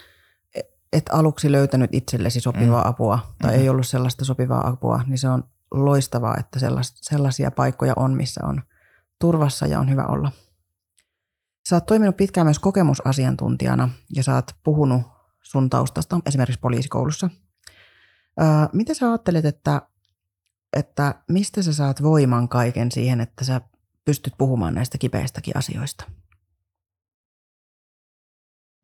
et 0.93 1.05
aluksi 1.12 1.51
löytänyt 1.51 1.89
itsellesi 1.93 2.39
sopivaa 2.39 2.83
mm. 2.83 2.89
apua 2.89 3.19
tai 3.41 3.55
mm. 3.55 3.62
ei 3.62 3.69
ollut 3.69 3.88
sellaista 3.88 4.25
sopivaa 4.25 4.67
apua, 4.67 5.01
niin 5.07 5.17
se 5.17 5.29
on 5.29 5.43
loistavaa, 5.71 6.38
että 6.39 6.59
sellaisia 7.01 7.51
paikkoja 7.51 7.93
on, 7.95 8.13
missä 8.13 8.41
on– 8.43 8.62
turvassa 9.19 9.67
ja 9.67 9.79
on 9.79 9.89
hyvä 9.89 10.05
olla. 10.05 10.31
Sä 11.69 11.75
oot 11.75 11.86
toiminut 11.86 12.17
pitkään 12.17 12.48
myös 12.48 12.60
kokemusasiantuntijana 12.60 13.89
ja 14.15 14.24
sä 14.24 14.36
oot 14.36 14.51
puhunut 14.63 15.01
sun 15.43 15.69
taustasta 15.69 16.19
esimerkiksi 16.25 16.60
poliisikoulussa. 16.60 17.29
Öö, 18.41 18.48
mitä 18.74 18.93
sä 18.93 19.07
ajattelet, 19.07 19.45
että, 19.45 19.81
että 20.77 21.15
mistä 21.29 21.62
sä 21.62 21.74
saat 21.74 22.03
voiman 22.03 22.50
kaiken 22.50 22.91
siihen, 22.91 23.22
että 23.22 23.45
sä 23.45 23.62
pystyt 24.05 24.34
puhumaan 24.38 24.74
näistä 24.74 24.98
kipeistäkin 24.98 25.57
asioista? 25.57 26.05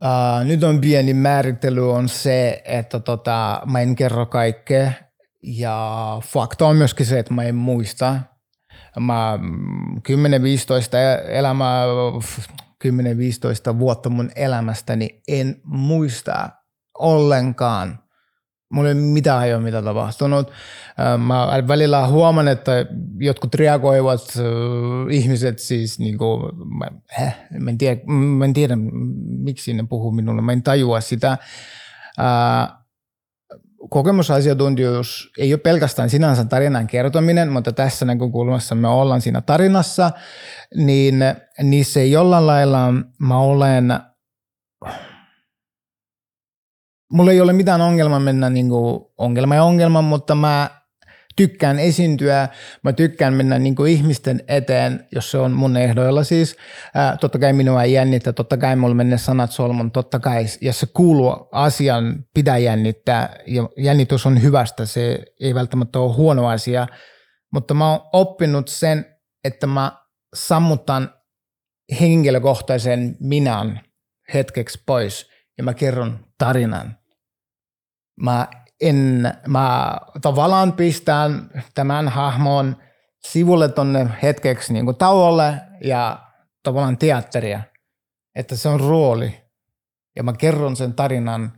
Uh, 0.03 0.45
nyt 0.45 0.63
on 0.63 0.81
pieni 0.81 1.13
määrittely 1.13 1.91
on 1.91 2.09
se, 2.09 2.61
että 2.65 2.99
tota, 2.99 3.61
mä 3.65 3.79
en 3.79 3.95
kerro 3.95 4.25
kaikkea 4.25 4.91
ja 5.43 6.17
fakta 6.23 6.67
on 6.67 6.75
myöskin 6.75 7.05
se, 7.05 7.19
että 7.19 7.33
mä 7.33 7.43
en 7.43 7.55
muista. 7.55 8.19
Mä 8.99 9.39
10-15 10.09 10.11
elämää, 11.27 11.85
10-15 12.87 13.79
vuotta 13.79 14.09
mun 14.09 14.31
elämästäni 14.35 15.21
en 15.27 15.61
muista 15.63 16.49
ollenkaan 16.99 17.99
Mulla 18.71 18.89
ei 18.89 18.95
mitään 18.95 19.39
ajoa, 19.39 19.59
mitä 19.59 19.81
tapahtunut. 19.81 20.51
Mä 21.17 21.47
välillä 21.67 22.07
huomaan, 22.07 22.47
että 22.47 22.85
jotkut 23.17 23.55
reagoivat 23.55 24.21
ihmiset 25.09 25.59
siis, 25.59 25.99
niin 25.99 26.17
kuin, 26.17 26.41
mä, 26.77 26.87
äh, 27.21 27.37
mä, 27.59 27.69
en 27.69 27.77
tiedä, 27.77 28.01
mä 28.07 28.45
en 28.45 28.53
tiedä, 28.53 28.77
miksi 29.27 29.73
ne 29.73 29.85
puhuu 29.89 30.11
minulle, 30.11 30.41
mä 30.41 30.51
en 30.51 30.63
tajua 30.63 31.01
sitä. 31.01 31.37
Kokemusasiantuntijuus 33.89 35.31
ei 35.37 35.53
ole 35.53 35.59
pelkästään 35.59 36.09
sinänsä 36.09 36.45
tarinan 36.45 36.87
kertominen, 36.87 37.51
mutta 37.51 37.71
tässä 37.71 38.05
näkökulmassa 38.05 38.75
me 38.75 38.87
ollaan 38.87 39.21
siinä 39.21 39.41
tarinassa, 39.41 40.11
niin, 40.75 41.23
se 41.85 42.05
jollain 42.05 42.47
lailla 42.47 42.93
mä 43.19 43.39
olen– 43.39 43.93
mulla 47.11 47.31
ei 47.31 47.41
ole 47.41 47.53
mitään 47.53 47.81
ongelmaa 47.81 48.19
mennä 48.19 48.49
niin 48.49 48.69
kuin 48.69 49.05
ongelma 49.17 49.55
ja 49.55 49.63
ongelma, 49.63 50.01
mutta 50.01 50.35
mä 50.35 50.80
tykkään 51.35 51.79
esiintyä, 51.79 52.49
mä 52.83 52.93
tykkään 52.93 53.33
mennä 53.33 53.59
niin 53.59 53.75
kuin 53.75 53.91
ihmisten 53.91 54.43
eteen, 54.47 55.07
jos 55.11 55.31
se 55.31 55.37
on 55.37 55.51
mun 55.51 55.77
ehdoilla 55.77 56.23
siis. 56.23 56.57
Ää, 56.95 57.17
totta 57.17 57.39
kai 57.39 57.53
minua 57.53 57.83
ei 57.83 57.93
jännitä, 57.93 58.33
totta 58.33 58.57
kai 58.57 58.75
mulla 58.75 58.95
menee 58.95 59.17
sanat 59.17 59.51
solmun, 59.51 59.91
totta 59.91 60.19
kai, 60.19 60.45
ja 60.61 60.73
se 60.73 60.87
kuuluu 60.93 61.49
asian, 61.51 62.25
pitää 62.33 62.57
jännittää, 62.57 63.35
ja 63.47 63.69
jännitys 63.77 64.25
on 64.25 64.41
hyvästä, 64.41 64.85
se 64.85 65.19
ei 65.39 65.55
välttämättä 65.55 65.99
ole 65.99 66.13
huono 66.13 66.47
asia, 66.47 66.87
mutta 67.53 67.73
mä 67.73 67.91
oon 67.91 67.99
oppinut 68.13 68.67
sen, 68.67 69.05
että 69.43 69.67
mä 69.67 69.91
sammutan 70.35 71.13
henkilökohtaisen 71.99 73.17
minän 73.19 73.81
hetkeksi 74.33 74.83
pois, 74.85 75.31
ja 75.57 75.63
mä 75.63 75.73
kerron 75.73 76.25
tarinan. 76.37 76.97
Mä, 78.21 78.47
en, 78.81 79.33
mä 79.47 79.97
tavallaan 80.21 80.73
pistän 80.73 81.49
tämän 81.75 82.07
hahmon 82.07 82.75
sivulle 83.19 83.69
tonne 83.69 84.07
hetkeksi 84.23 84.73
niin 84.73 84.85
kuin 84.85 84.97
tauolle 84.97 85.53
ja 85.83 86.19
tavallaan 86.63 86.97
teatteria, 86.97 87.61
että 88.35 88.55
se 88.55 88.69
on 88.69 88.79
rooli. 88.79 89.41
Ja 90.15 90.23
mä 90.23 90.33
kerron 90.33 90.75
sen 90.75 90.93
tarinan 90.93 91.53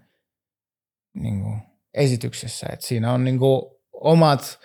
niin 1.16 1.42
kuin 1.44 1.62
esityksessä, 1.94 2.68
että 2.74 2.88
siinä 2.88 3.14
on 3.14 3.24
niin 3.24 3.40
kuin 3.40 3.62
omat, 3.94 4.60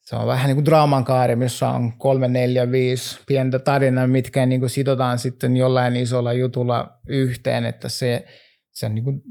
se 0.00 0.16
on 0.16 0.26
vähän 0.26 0.46
niin 0.46 0.56
kuin 0.56 0.64
draaman 0.64 1.04
kaari, 1.04 1.36
missä 1.36 1.68
on 1.68 1.98
kolme, 1.98 2.28
neljä, 2.28 2.70
viisi 2.70 3.20
pientä 3.26 3.58
tarinaa, 3.58 4.06
mitkä 4.06 4.46
niin 4.46 4.60
kuin 4.60 4.70
sidotaan 4.70 5.18
sitten 5.18 5.56
jollain 5.56 5.96
isolla 5.96 6.32
jutulla 6.32 6.98
yhteen, 7.06 7.64
että 7.64 7.88
se, 7.88 8.26
se 8.70 8.86
on 8.86 8.94
niin 8.94 9.04
kuin 9.04 9.22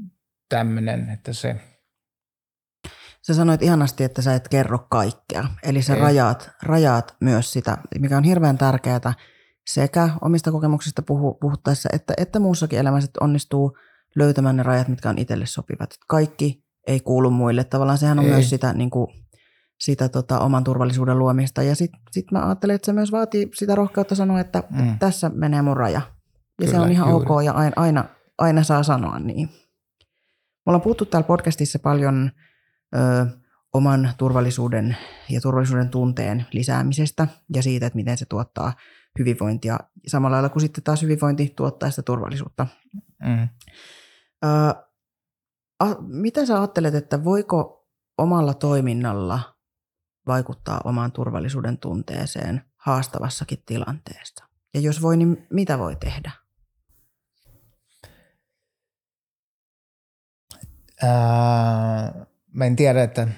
tämmöinen, 0.48 1.10
että 1.10 1.32
se– 1.32 1.56
Sä 3.26 3.34
sanoit 3.34 3.62
ihanasti, 3.62 4.04
että 4.04 4.22
sä 4.22 4.34
et 4.34 4.48
kerro 4.48 4.78
kaikkea. 4.78 5.44
Eli 5.62 5.82
sä 5.82 5.94
rajaat, 5.94 6.50
rajaat 6.62 7.16
myös 7.20 7.52
sitä, 7.52 7.78
mikä 7.98 8.16
on 8.16 8.24
hirveän 8.24 8.58
tärkeää 8.58 9.14
sekä 9.66 10.08
omista 10.20 10.52
kokemuksista 10.52 11.02
puhu, 11.02 11.34
puhuttaessa, 11.34 11.88
että, 11.92 12.14
että 12.16 12.40
muussakin 12.40 12.78
elämässä 12.78 13.10
onnistuu 13.20 13.76
löytämään 14.16 14.56
ne 14.56 14.62
rajat, 14.62 14.88
mitkä 14.88 15.10
on 15.10 15.18
itselle 15.18 15.46
sopivat. 15.46 15.90
Kaikki 16.08 16.64
ei 16.86 17.00
kuulu 17.00 17.30
muille. 17.30 17.64
Tavallaan 17.64 17.98
sehän 17.98 18.18
on 18.18 18.24
ei. 18.24 18.30
myös 18.30 18.50
sitä, 18.50 18.72
niin 18.72 18.90
kuin, 18.90 19.06
sitä 19.80 20.08
tota, 20.08 20.40
oman 20.40 20.64
turvallisuuden 20.64 21.18
luomista. 21.18 21.62
Ja 21.62 21.74
sitten 21.74 22.00
sit 22.10 22.30
mä 22.30 22.46
ajattelen, 22.46 22.76
että 22.76 22.86
se 22.86 22.92
myös 22.92 23.12
vaatii 23.12 23.50
sitä 23.54 23.74
rohkeutta 23.74 24.14
sanoa, 24.14 24.40
että 24.40 24.62
mm. 24.70 24.98
tässä 24.98 25.30
menee 25.34 25.62
mun 25.62 25.76
raja. 25.76 26.00
Ja 26.00 26.02
Kyllä, 26.58 26.70
se 26.70 26.80
on 26.80 26.92
ihan 26.92 27.10
juuri. 27.10 27.26
ok 27.30 27.44
ja 27.44 27.52
aina, 27.52 27.72
aina, 27.76 28.04
aina 28.38 28.62
saa 28.62 28.82
sanoa 28.82 29.18
niin. 29.18 29.48
Me 30.66 30.70
ollaan 30.70 30.82
puhuttu 30.82 31.04
täällä 31.04 31.26
podcastissa 31.26 31.78
paljon– 31.78 32.30
ö, 32.94 33.26
oman 33.72 34.12
turvallisuuden 34.18 34.96
ja 35.30 35.40
turvallisuuden 35.40 35.88
tunteen 35.88 36.46
lisäämisestä 36.52 37.28
ja 37.54 37.62
siitä, 37.62 37.86
että 37.86 37.96
miten 37.96 38.18
se 38.18 38.24
tuottaa 38.24 38.72
hyvinvointia. 39.18 39.78
Samalla 40.06 40.34
lailla 40.34 40.48
kuin 40.48 40.60
sitten 40.60 40.84
taas 40.84 41.02
hyvinvointi 41.02 41.52
tuottaa 41.56 41.90
sitä 41.90 42.02
turvallisuutta. 42.02 42.66
Mm. 43.22 43.48
Ö, 44.44 44.48
a, 45.80 45.86
mitä 46.00 46.46
sä 46.46 46.58
ajattelet, 46.58 46.94
että 46.94 47.24
voiko 47.24 47.88
omalla 48.18 48.54
toiminnalla 48.54 49.56
vaikuttaa 50.26 50.80
omaan 50.84 51.12
turvallisuuden 51.12 51.78
tunteeseen 51.78 52.64
haastavassakin 52.76 53.62
tilanteessa? 53.66 54.44
Ja 54.74 54.80
jos 54.80 55.02
voi, 55.02 55.16
niin 55.16 55.46
mitä 55.50 55.78
voi 55.78 55.96
tehdä? 55.96 56.30
Ää, 61.02 62.26
mä 62.54 62.64
en 62.64 62.76
tiedä, 62.76 63.02
että, 63.02 63.28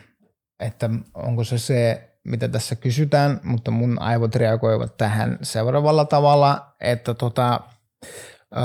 että 0.61 0.91
onko 1.15 1.45
se 1.45 1.59
se, 1.59 2.11
mitä 2.25 2.49
tässä 2.49 2.77
kysytään, 2.77 3.41
mutta 3.43 3.71
mun 3.71 4.03
aivot 4.03 4.35
reagoivat 4.35 4.97
tähän 4.97 5.39
seuraavalla 5.43 6.05
tavalla, 6.05 6.75
että 6.81 7.15
tota, 7.15 7.61
öö, 8.57 8.63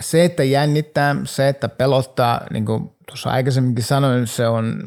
se, 0.00 0.24
että 0.24 0.44
jännittää, 0.44 1.16
se, 1.24 1.48
että 1.48 1.68
pelottaa, 1.68 2.40
niin 2.50 2.66
kuin 2.66 2.90
tuossa 3.06 3.30
aikaisemminkin 3.30 3.84
sanoin, 3.84 4.26
se 4.26 4.48
on 4.48 4.82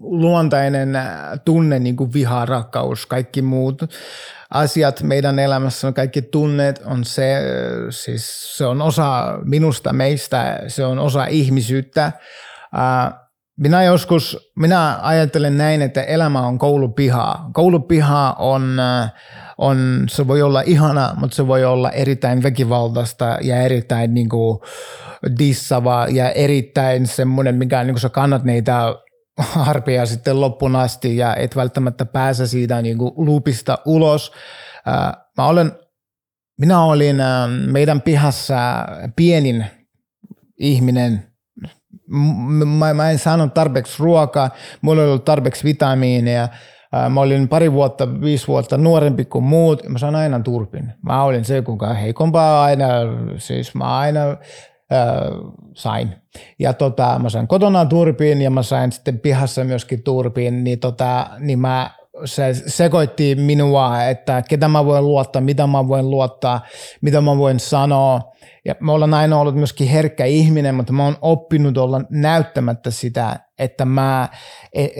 luontainen 0.00 0.98
tunne, 1.44 1.78
niin 1.78 1.96
kuin 1.96 2.12
viha, 2.12 2.46
rakkaus, 2.46 3.06
kaikki 3.06 3.42
muut 3.42 3.82
asiat 4.50 5.02
meidän 5.02 5.38
elämässä, 5.38 5.92
kaikki 5.92 6.22
tunnet 6.22 6.82
on 6.84 7.04
se, 7.04 7.40
siis 7.90 8.56
se 8.56 8.66
on 8.66 8.82
osa 8.82 9.38
minusta, 9.44 9.92
meistä, 9.92 10.60
se 10.68 10.84
on 10.84 10.98
osa 10.98 11.26
ihmisyyttä. 11.26 12.12
Minä 13.56 13.82
joskus, 13.82 14.52
minä 14.56 14.98
ajattelen 15.02 15.58
näin, 15.58 15.82
että 15.82 16.02
elämä 16.02 16.46
on 16.46 16.58
koulupiha. 16.58 17.50
Koulupiha 17.52 18.36
on, 18.38 18.76
on, 19.58 20.04
se 20.08 20.26
voi 20.26 20.42
olla 20.42 20.60
ihana, 20.60 21.14
mutta 21.16 21.36
se 21.36 21.46
voi 21.46 21.64
olla 21.64 21.90
erittäin 21.90 22.42
väkivaltaista 22.42 23.38
ja 23.42 23.62
erittäin 23.62 24.14
niin 24.14 24.28
kuin, 24.28 24.58
dissava 25.38 26.06
ja 26.10 26.30
erittäin 26.30 27.06
semmoinen, 27.06 27.54
mikä 27.54 27.84
niin 27.84 27.94
kuin 27.94 28.00
sä 28.00 28.08
kannat 28.08 28.44
niitä 28.44 28.94
harpia 29.38 30.06
sitten 30.06 30.40
loppuun 30.40 30.76
asti 30.76 31.16
ja 31.16 31.36
et 31.36 31.56
välttämättä 31.56 32.04
pääse 32.04 32.46
siitä 32.46 32.82
niin 32.82 32.98
kuin 32.98 33.12
loopista 33.16 33.78
ulos. 33.86 34.32
Mä 35.36 35.46
olen, 35.46 35.72
minä 36.60 36.84
olin 36.84 37.16
meidän 37.66 38.02
pihassa 38.02 38.86
pienin 39.16 39.66
ihminen 40.58 41.33
mä, 42.66 42.94
mä 42.94 43.10
en 43.10 43.18
saanut 43.18 43.54
tarpeeksi 43.54 44.02
ruokaa, 44.02 44.50
mulla 44.80 45.02
ei 45.02 45.08
ollut 45.08 45.24
tarpeeksi 45.24 45.64
vitamiineja, 45.64 46.48
Mä 47.10 47.20
olin 47.20 47.48
pari 47.48 47.72
vuotta, 47.72 48.20
viisi 48.20 48.48
vuotta 48.48 48.76
nuorempi 48.78 49.24
kuin 49.24 49.44
muut. 49.44 49.88
Mä 49.88 49.98
sain 49.98 50.14
aina 50.14 50.40
turpin. 50.40 50.92
Mä 51.02 51.22
olin 51.22 51.44
se, 51.44 51.62
kuka 51.62 51.94
heikompaa 51.94 52.64
aina, 52.64 52.86
siis 53.38 53.74
mä 53.74 53.98
aina 53.98 54.20
äh, 54.30 54.36
sain. 55.74 56.14
Ja 56.58 56.72
tota, 56.72 57.18
mä 57.22 57.28
sain 57.28 57.48
kotona 57.48 57.86
turpiin 57.86 58.42
ja 58.42 58.50
mä 58.50 58.62
sain 58.62 58.92
sitten 58.92 59.20
pihassa 59.20 59.64
myöskin 59.64 60.02
turpiin, 60.02 60.64
niin, 60.64 60.78
tota, 60.78 61.30
niin 61.38 61.58
mä 61.58 61.90
se 62.24 62.54
sekoitti 62.54 63.34
minua, 63.34 64.04
että 64.04 64.42
ketä 64.48 64.68
mä 64.68 64.84
voin 64.84 65.04
luottaa, 65.04 65.42
mitä 65.42 65.66
mä 65.66 65.88
voin 65.88 66.10
luottaa, 66.10 66.60
mitä 67.00 67.20
mä 67.20 67.38
voin 67.38 67.60
sanoa. 67.60 68.20
Ja 68.64 68.74
mä 68.80 68.92
olen 68.92 69.14
aina 69.14 69.38
ollut 69.40 69.54
myöskin 69.54 69.88
herkkä 69.88 70.24
ihminen, 70.24 70.74
mutta 70.74 70.92
mä 70.92 71.04
oon 71.04 71.18
oppinut 71.20 71.78
olla 71.78 72.00
näyttämättä 72.10 72.90
sitä, 72.90 73.40
että 73.58 73.84
mä, 73.84 74.28
e, 74.72 74.84
e, 74.84 74.90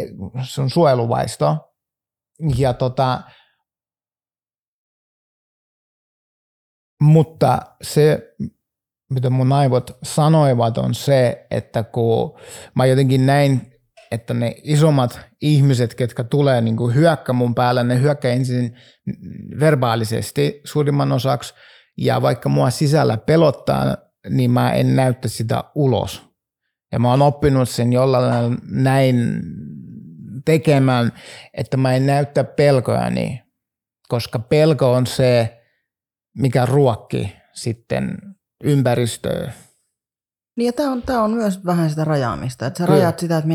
se 0.42 0.60
on 0.60 0.70
suojeluvaisto. 0.70 1.56
Ja 2.56 2.72
tota, 2.72 3.20
mutta 7.02 7.58
se, 7.82 8.34
mitä 9.10 9.30
mun 9.30 9.52
aivot 9.52 9.90
sanoivat, 10.02 10.78
on 10.78 10.94
se, 10.94 11.46
että 11.50 11.82
kun 11.82 12.38
mä 12.74 12.86
jotenkin 12.86 13.26
näin, 13.26 13.73
että 14.14 14.34
ne 14.34 14.54
isommat 14.62 15.20
ihmiset, 15.40 15.94
ketkä 15.94 16.24
tulee 16.24 16.60
niin 16.60 16.76
kuin 16.76 16.94
hyökkä 16.94 17.32
mun 17.32 17.54
päällä, 17.54 17.84
ne 17.84 18.00
hyökkää 18.00 18.32
ensin 18.32 18.76
verbaalisesti 19.60 20.60
suurimman 20.64 21.12
osaksi– 21.12 21.54
ja 21.98 22.22
vaikka 22.22 22.48
mua 22.48 22.70
sisällä 22.70 23.16
pelottaa, 23.16 23.96
niin 24.30 24.50
mä 24.50 24.72
en 24.72 24.96
näytä 24.96 25.28
sitä 25.28 25.64
ulos. 25.74 26.22
Ja 26.92 26.98
mä 26.98 27.10
oon 27.10 27.22
oppinut 27.22 27.68
sen 27.68 27.92
jollain 27.92 28.58
näin 28.70 29.42
tekemään, 30.44 31.12
että 31.54 31.76
mä 31.76 31.94
en 31.94 32.06
näytä 32.06 32.44
pelkoja 32.44 33.10
niin. 33.10 33.40
koska 34.08 34.38
pelko 34.38 34.92
on 34.92 35.06
se, 35.06 35.60
mikä 36.38 36.66
ruokki 36.66 37.36
sitten 37.52 38.18
ympäristöä. 38.64 39.52
Niin 40.56 40.66
ja 40.66 40.72
tämä 40.72 40.92
on, 40.92 41.02
tää 41.02 41.22
on 41.22 41.30
myös 41.30 41.64
vähän 41.64 41.90
sitä 41.90 42.04
rajaamista, 42.04 42.66
että 42.66 42.78
sä 42.78 42.86
Kyllä. 42.86 42.98
rajaat 42.98 43.18
sitä, 43.18 43.38
että 43.38 43.48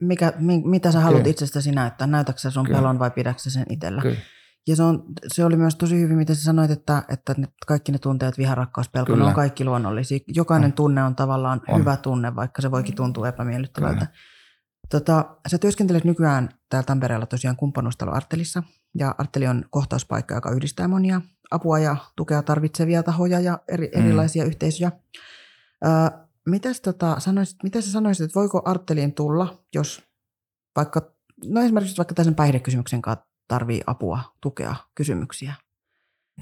mikä, 0.00 0.32
mitä 0.64 0.92
sä 0.92 1.00
haluat 1.00 1.22
Kyllä. 1.22 1.30
itsestäsi 1.30 1.72
näyttää, 1.72 2.06
näytätkö 2.06 2.40
sä 2.40 2.50
sun 2.50 2.64
Kyllä. 2.64 2.78
pelon 2.78 2.98
vai 2.98 3.10
pidätkö 3.10 3.50
sen 3.50 3.66
itsellä. 3.70 4.02
Kyllä. 4.02 4.16
Ja 4.66 4.76
se, 4.76 4.82
on, 4.82 5.04
se 5.26 5.44
oli 5.44 5.56
myös 5.56 5.76
tosi 5.76 6.00
hyvin, 6.00 6.16
mitä 6.16 6.34
sä 6.34 6.42
sanoit, 6.42 6.70
että, 6.70 7.02
että 7.08 7.34
ne, 7.36 7.48
kaikki 7.66 7.92
ne 7.92 7.98
tunteet, 7.98 8.38
viha, 8.38 8.54
rakkaus, 8.54 8.88
pelko, 8.88 9.16
ne 9.16 9.24
on 9.24 9.34
kaikki 9.34 9.64
luonnollisia. 9.64 10.18
Jokainen 10.26 10.66
on. 10.66 10.72
tunne 10.72 11.02
on 11.02 11.16
tavallaan 11.16 11.60
on. 11.68 11.80
hyvä 11.80 11.96
tunne, 11.96 12.36
vaikka 12.36 12.62
se 12.62 12.70
voikin 12.70 12.94
tuntua 12.94 13.28
epämiellyttävältä. 13.28 14.06
Tota, 14.90 15.24
sä 15.48 15.58
työskentelet 15.58 16.04
nykyään 16.04 16.48
täällä 16.68 16.86
Tampereella 16.86 17.26
tosiaan 17.26 17.56
kumppanuustalo 17.56 18.12
Artelissa, 18.12 18.62
ja 18.94 19.14
Arteli 19.18 19.46
on 19.46 19.64
kohtauspaikka, 19.70 20.34
joka 20.34 20.50
yhdistää 20.50 20.88
monia 20.88 21.20
apua 21.50 21.78
ja 21.78 21.96
tukea 22.16 22.42
tarvitsevia 22.42 23.02
tahoja 23.02 23.40
ja 23.40 23.58
eri, 23.68 23.90
mm. 23.94 24.00
erilaisia 24.00 24.44
yhteisöjä. 24.44 24.92
Ö, 25.86 25.88
mitäs 26.50 26.80
tota, 26.80 27.20
sanoisit, 27.20 27.62
mitä 27.62 27.80
sä 27.80 27.92
sanoisit, 27.92 28.24
että 28.24 28.40
voiko 28.40 28.62
Arteliin 28.64 29.14
tulla, 29.14 29.64
jos 29.74 30.02
vaikka, 30.76 31.12
no 31.44 31.60
esimerkiksi 31.60 31.96
vaikka 31.96 32.14
tässä 32.14 32.32
päihdekysymyksen 32.32 33.02
kanssa 33.02 33.26
tarvii 33.48 33.82
apua, 33.86 34.20
tukea, 34.40 34.74
kysymyksiä? 34.94 35.54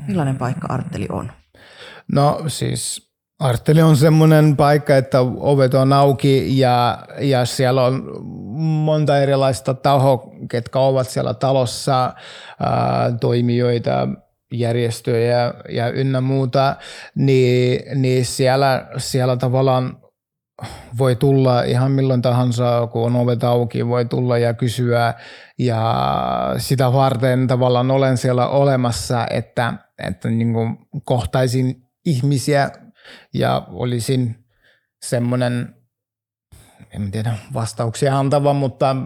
Millainen 0.07 0.39
paikka 0.39 0.67
Arteli 0.71 1.07
on? 1.11 1.33
No 2.13 2.45
siis 2.47 3.11
Arteli 3.39 3.83
on 3.83 3.97
semmoinen 3.97 4.57
paikka, 4.57 4.97
että 4.97 5.21
ovet 5.21 5.75
on 5.75 5.93
auki 5.93 6.59
ja, 6.59 6.99
ja 7.21 7.45
siellä 7.45 7.85
on 7.85 8.25
monta 8.85 9.19
erilaista 9.19 9.75
tahoa, 9.75 10.31
ketkä 10.51 10.79
ovat 10.79 11.09
siellä 11.09 11.35
talossa, 11.35 12.15
ää, 12.61 13.13
toimijoita, 13.21 14.09
järjestöjä 14.53 15.55
ja 15.69 15.91
ynnä 15.91 16.21
muuta, 16.21 16.77
niin, 17.15 18.01
niin 18.03 18.25
siellä, 18.25 18.89
siellä 18.97 19.37
tavallaan 19.37 19.99
voi 20.99 21.17
tulla 21.17 21.63
ihan 21.63 21.91
milloin 21.91 22.23
tahansa, 22.23 22.89
kun 22.93 23.07
on 23.07 23.17
ovet 23.17 23.45
auki, 23.45 23.87
voi 23.87 24.05
tulla 24.05 24.39
ja 24.39 24.55
kysyä. 24.55 25.15
Ja 25.59 26.55
sitä 26.59 26.93
varten 26.93 27.47
tavallaan 27.47 27.91
olen 27.91 28.17
siellä 28.17 28.49
olemassa, 28.49 29.27
että, 29.31 29.75
että 30.07 30.29
niin 30.29 30.53
kuin 30.53 30.77
kohtaisin 31.05 31.83
ihmisiä 32.07 32.71
ja 33.35 33.67
olisin 33.71 34.45
semmoinen, 35.05 35.75
en 36.91 37.11
tiedä 37.11 37.35
vastauksia 37.55 38.19
antava, 38.19 38.53
mutta 38.53 38.97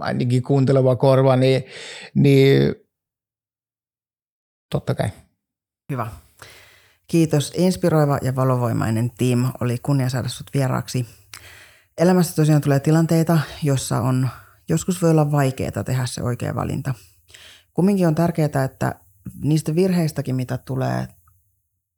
ainakin 0.00 0.42
kuunteleva 0.42 0.96
korva, 0.96 1.36
niin, 1.36 1.64
niin 2.14 2.74
totta 4.70 4.94
kai. 4.94 5.10
Hyvä. 5.92 6.06
Kiitos. 7.06 7.52
Inspiroiva 7.56 8.18
ja 8.22 8.36
valovoimainen 8.36 9.10
Tim 9.18 9.44
oli 9.60 9.78
kunnia 9.82 10.08
saada 10.08 10.28
sut 10.28 10.50
vieraaksi. 10.54 11.06
Elämässä 11.98 12.36
tosiaan 12.36 12.60
tulee 12.60 12.80
tilanteita, 12.80 13.38
jossa 13.62 14.00
on 14.00 14.28
joskus 14.68 15.02
voi 15.02 15.10
olla 15.10 15.32
vaikeaa 15.32 15.84
tehdä 15.84 16.06
se 16.06 16.22
oikea 16.22 16.54
valinta. 16.54 16.94
Kumminkin 17.74 18.06
on 18.06 18.14
tärkeää, 18.14 18.64
että 18.64 18.94
niistä 19.42 19.74
virheistäkin, 19.74 20.34
mitä 20.34 20.58
tulee, 20.58 21.08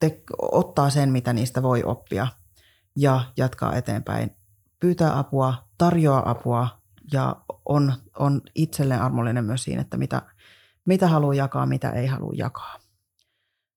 te, 0.00 0.22
ottaa 0.38 0.90
sen, 0.90 1.12
mitä 1.12 1.32
niistä 1.32 1.62
voi 1.62 1.82
oppia 1.84 2.26
ja 2.96 3.24
jatkaa 3.36 3.76
eteenpäin. 3.76 4.36
Pyytää 4.80 5.18
apua, 5.18 5.68
tarjoaa 5.78 6.30
apua 6.30 6.80
ja 7.12 7.36
on, 7.64 7.92
on 8.18 8.40
itselleen 8.54 9.02
armollinen 9.02 9.44
myös 9.44 9.64
siinä, 9.64 9.80
että 9.80 9.96
mitä, 9.96 10.22
mitä 10.90 11.08
haluaa 11.08 11.34
jakaa, 11.34 11.66
mitä 11.66 11.90
ei 11.90 12.06
halua 12.06 12.32
jakaa. 12.36 12.78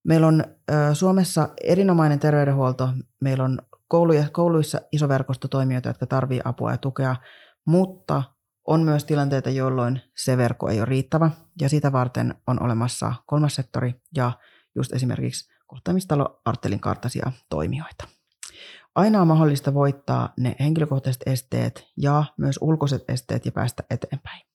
Meillä 0.03 0.27
on 0.27 0.43
Suomessa 0.93 1.49
erinomainen 1.63 2.19
terveydenhuolto. 2.19 2.89
Meillä 3.21 3.43
on 3.43 3.59
kouluja, 3.87 4.29
kouluissa 4.31 4.79
iso 4.91 5.07
verkosto 5.07 5.47
toimijoita, 5.47 5.89
jotka 5.89 6.05
tarvitsevat 6.05 6.47
apua 6.47 6.71
ja 6.71 6.77
tukea, 6.77 7.15
mutta 7.65 8.23
on 8.67 8.81
myös 8.81 9.05
tilanteita, 9.05 9.49
jolloin 9.49 10.01
se 10.17 10.37
verkko 10.37 10.69
ei 10.69 10.79
ole 10.79 10.85
riittävä 10.85 11.31
ja 11.61 11.69
sitä 11.69 11.91
varten 11.91 12.35
on 12.47 12.63
olemassa 12.63 13.13
kolmas 13.25 13.55
sektori 13.55 14.01
ja 14.15 14.31
just 14.75 14.93
esimerkiksi 14.93 15.53
kohtaamistalo 15.67 16.41
Artelin 16.45 16.79
kartaisia 16.79 17.31
toimijoita. 17.49 18.07
Aina 18.95 19.21
on 19.21 19.27
mahdollista 19.27 19.73
voittaa 19.73 20.33
ne 20.37 20.55
henkilökohtaiset 20.59 21.23
esteet 21.25 21.87
ja 21.97 22.23
myös 22.37 22.59
ulkoiset 22.61 23.03
esteet 23.07 23.45
ja 23.45 23.51
päästä 23.51 23.83
eteenpäin. 23.89 24.52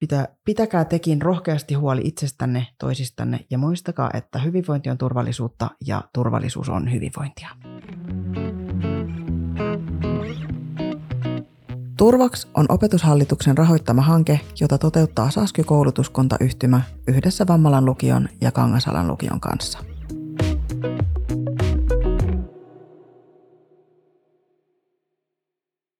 Pitä, 0.00 0.28
pitäkää 0.44 0.84
tekin 0.84 1.22
rohkeasti 1.22 1.74
huoli 1.74 2.00
itsestänne, 2.04 2.66
toisistanne 2.78 3.46
ja 3.50 3.58
muistakaa, 3.58 4.10
että 4.14 4.38
hyvinvointi 4.38 4.90
on 4.90 4.98
turvallisuutta 4.98 5.70
ja 5.86 6.02
turvallisuus 6.12 6.68
on 6.68 6.92
hyvinvointia. 6.92 7.48
Turvaks 11.96 12.48
on 12.54 12.66
opetushallituksen 12.68 13.58
rahoittama 13.58 14.02
hanke, 14.02 14.40
jota 14.60 14.78
toteuttaa 14.78 15.30
Sasky 15.30 15.64
koulutuskuntayhtymä 15.64 16.80
yhdessä 17.08 17.46
Vammalan 17.46 17.84
lukion 17.84 18.28
ja 18.40 18.52
Kangasalan 18.52 19.08
lukion 19.08 19.40
kanssa. 19.40 19.93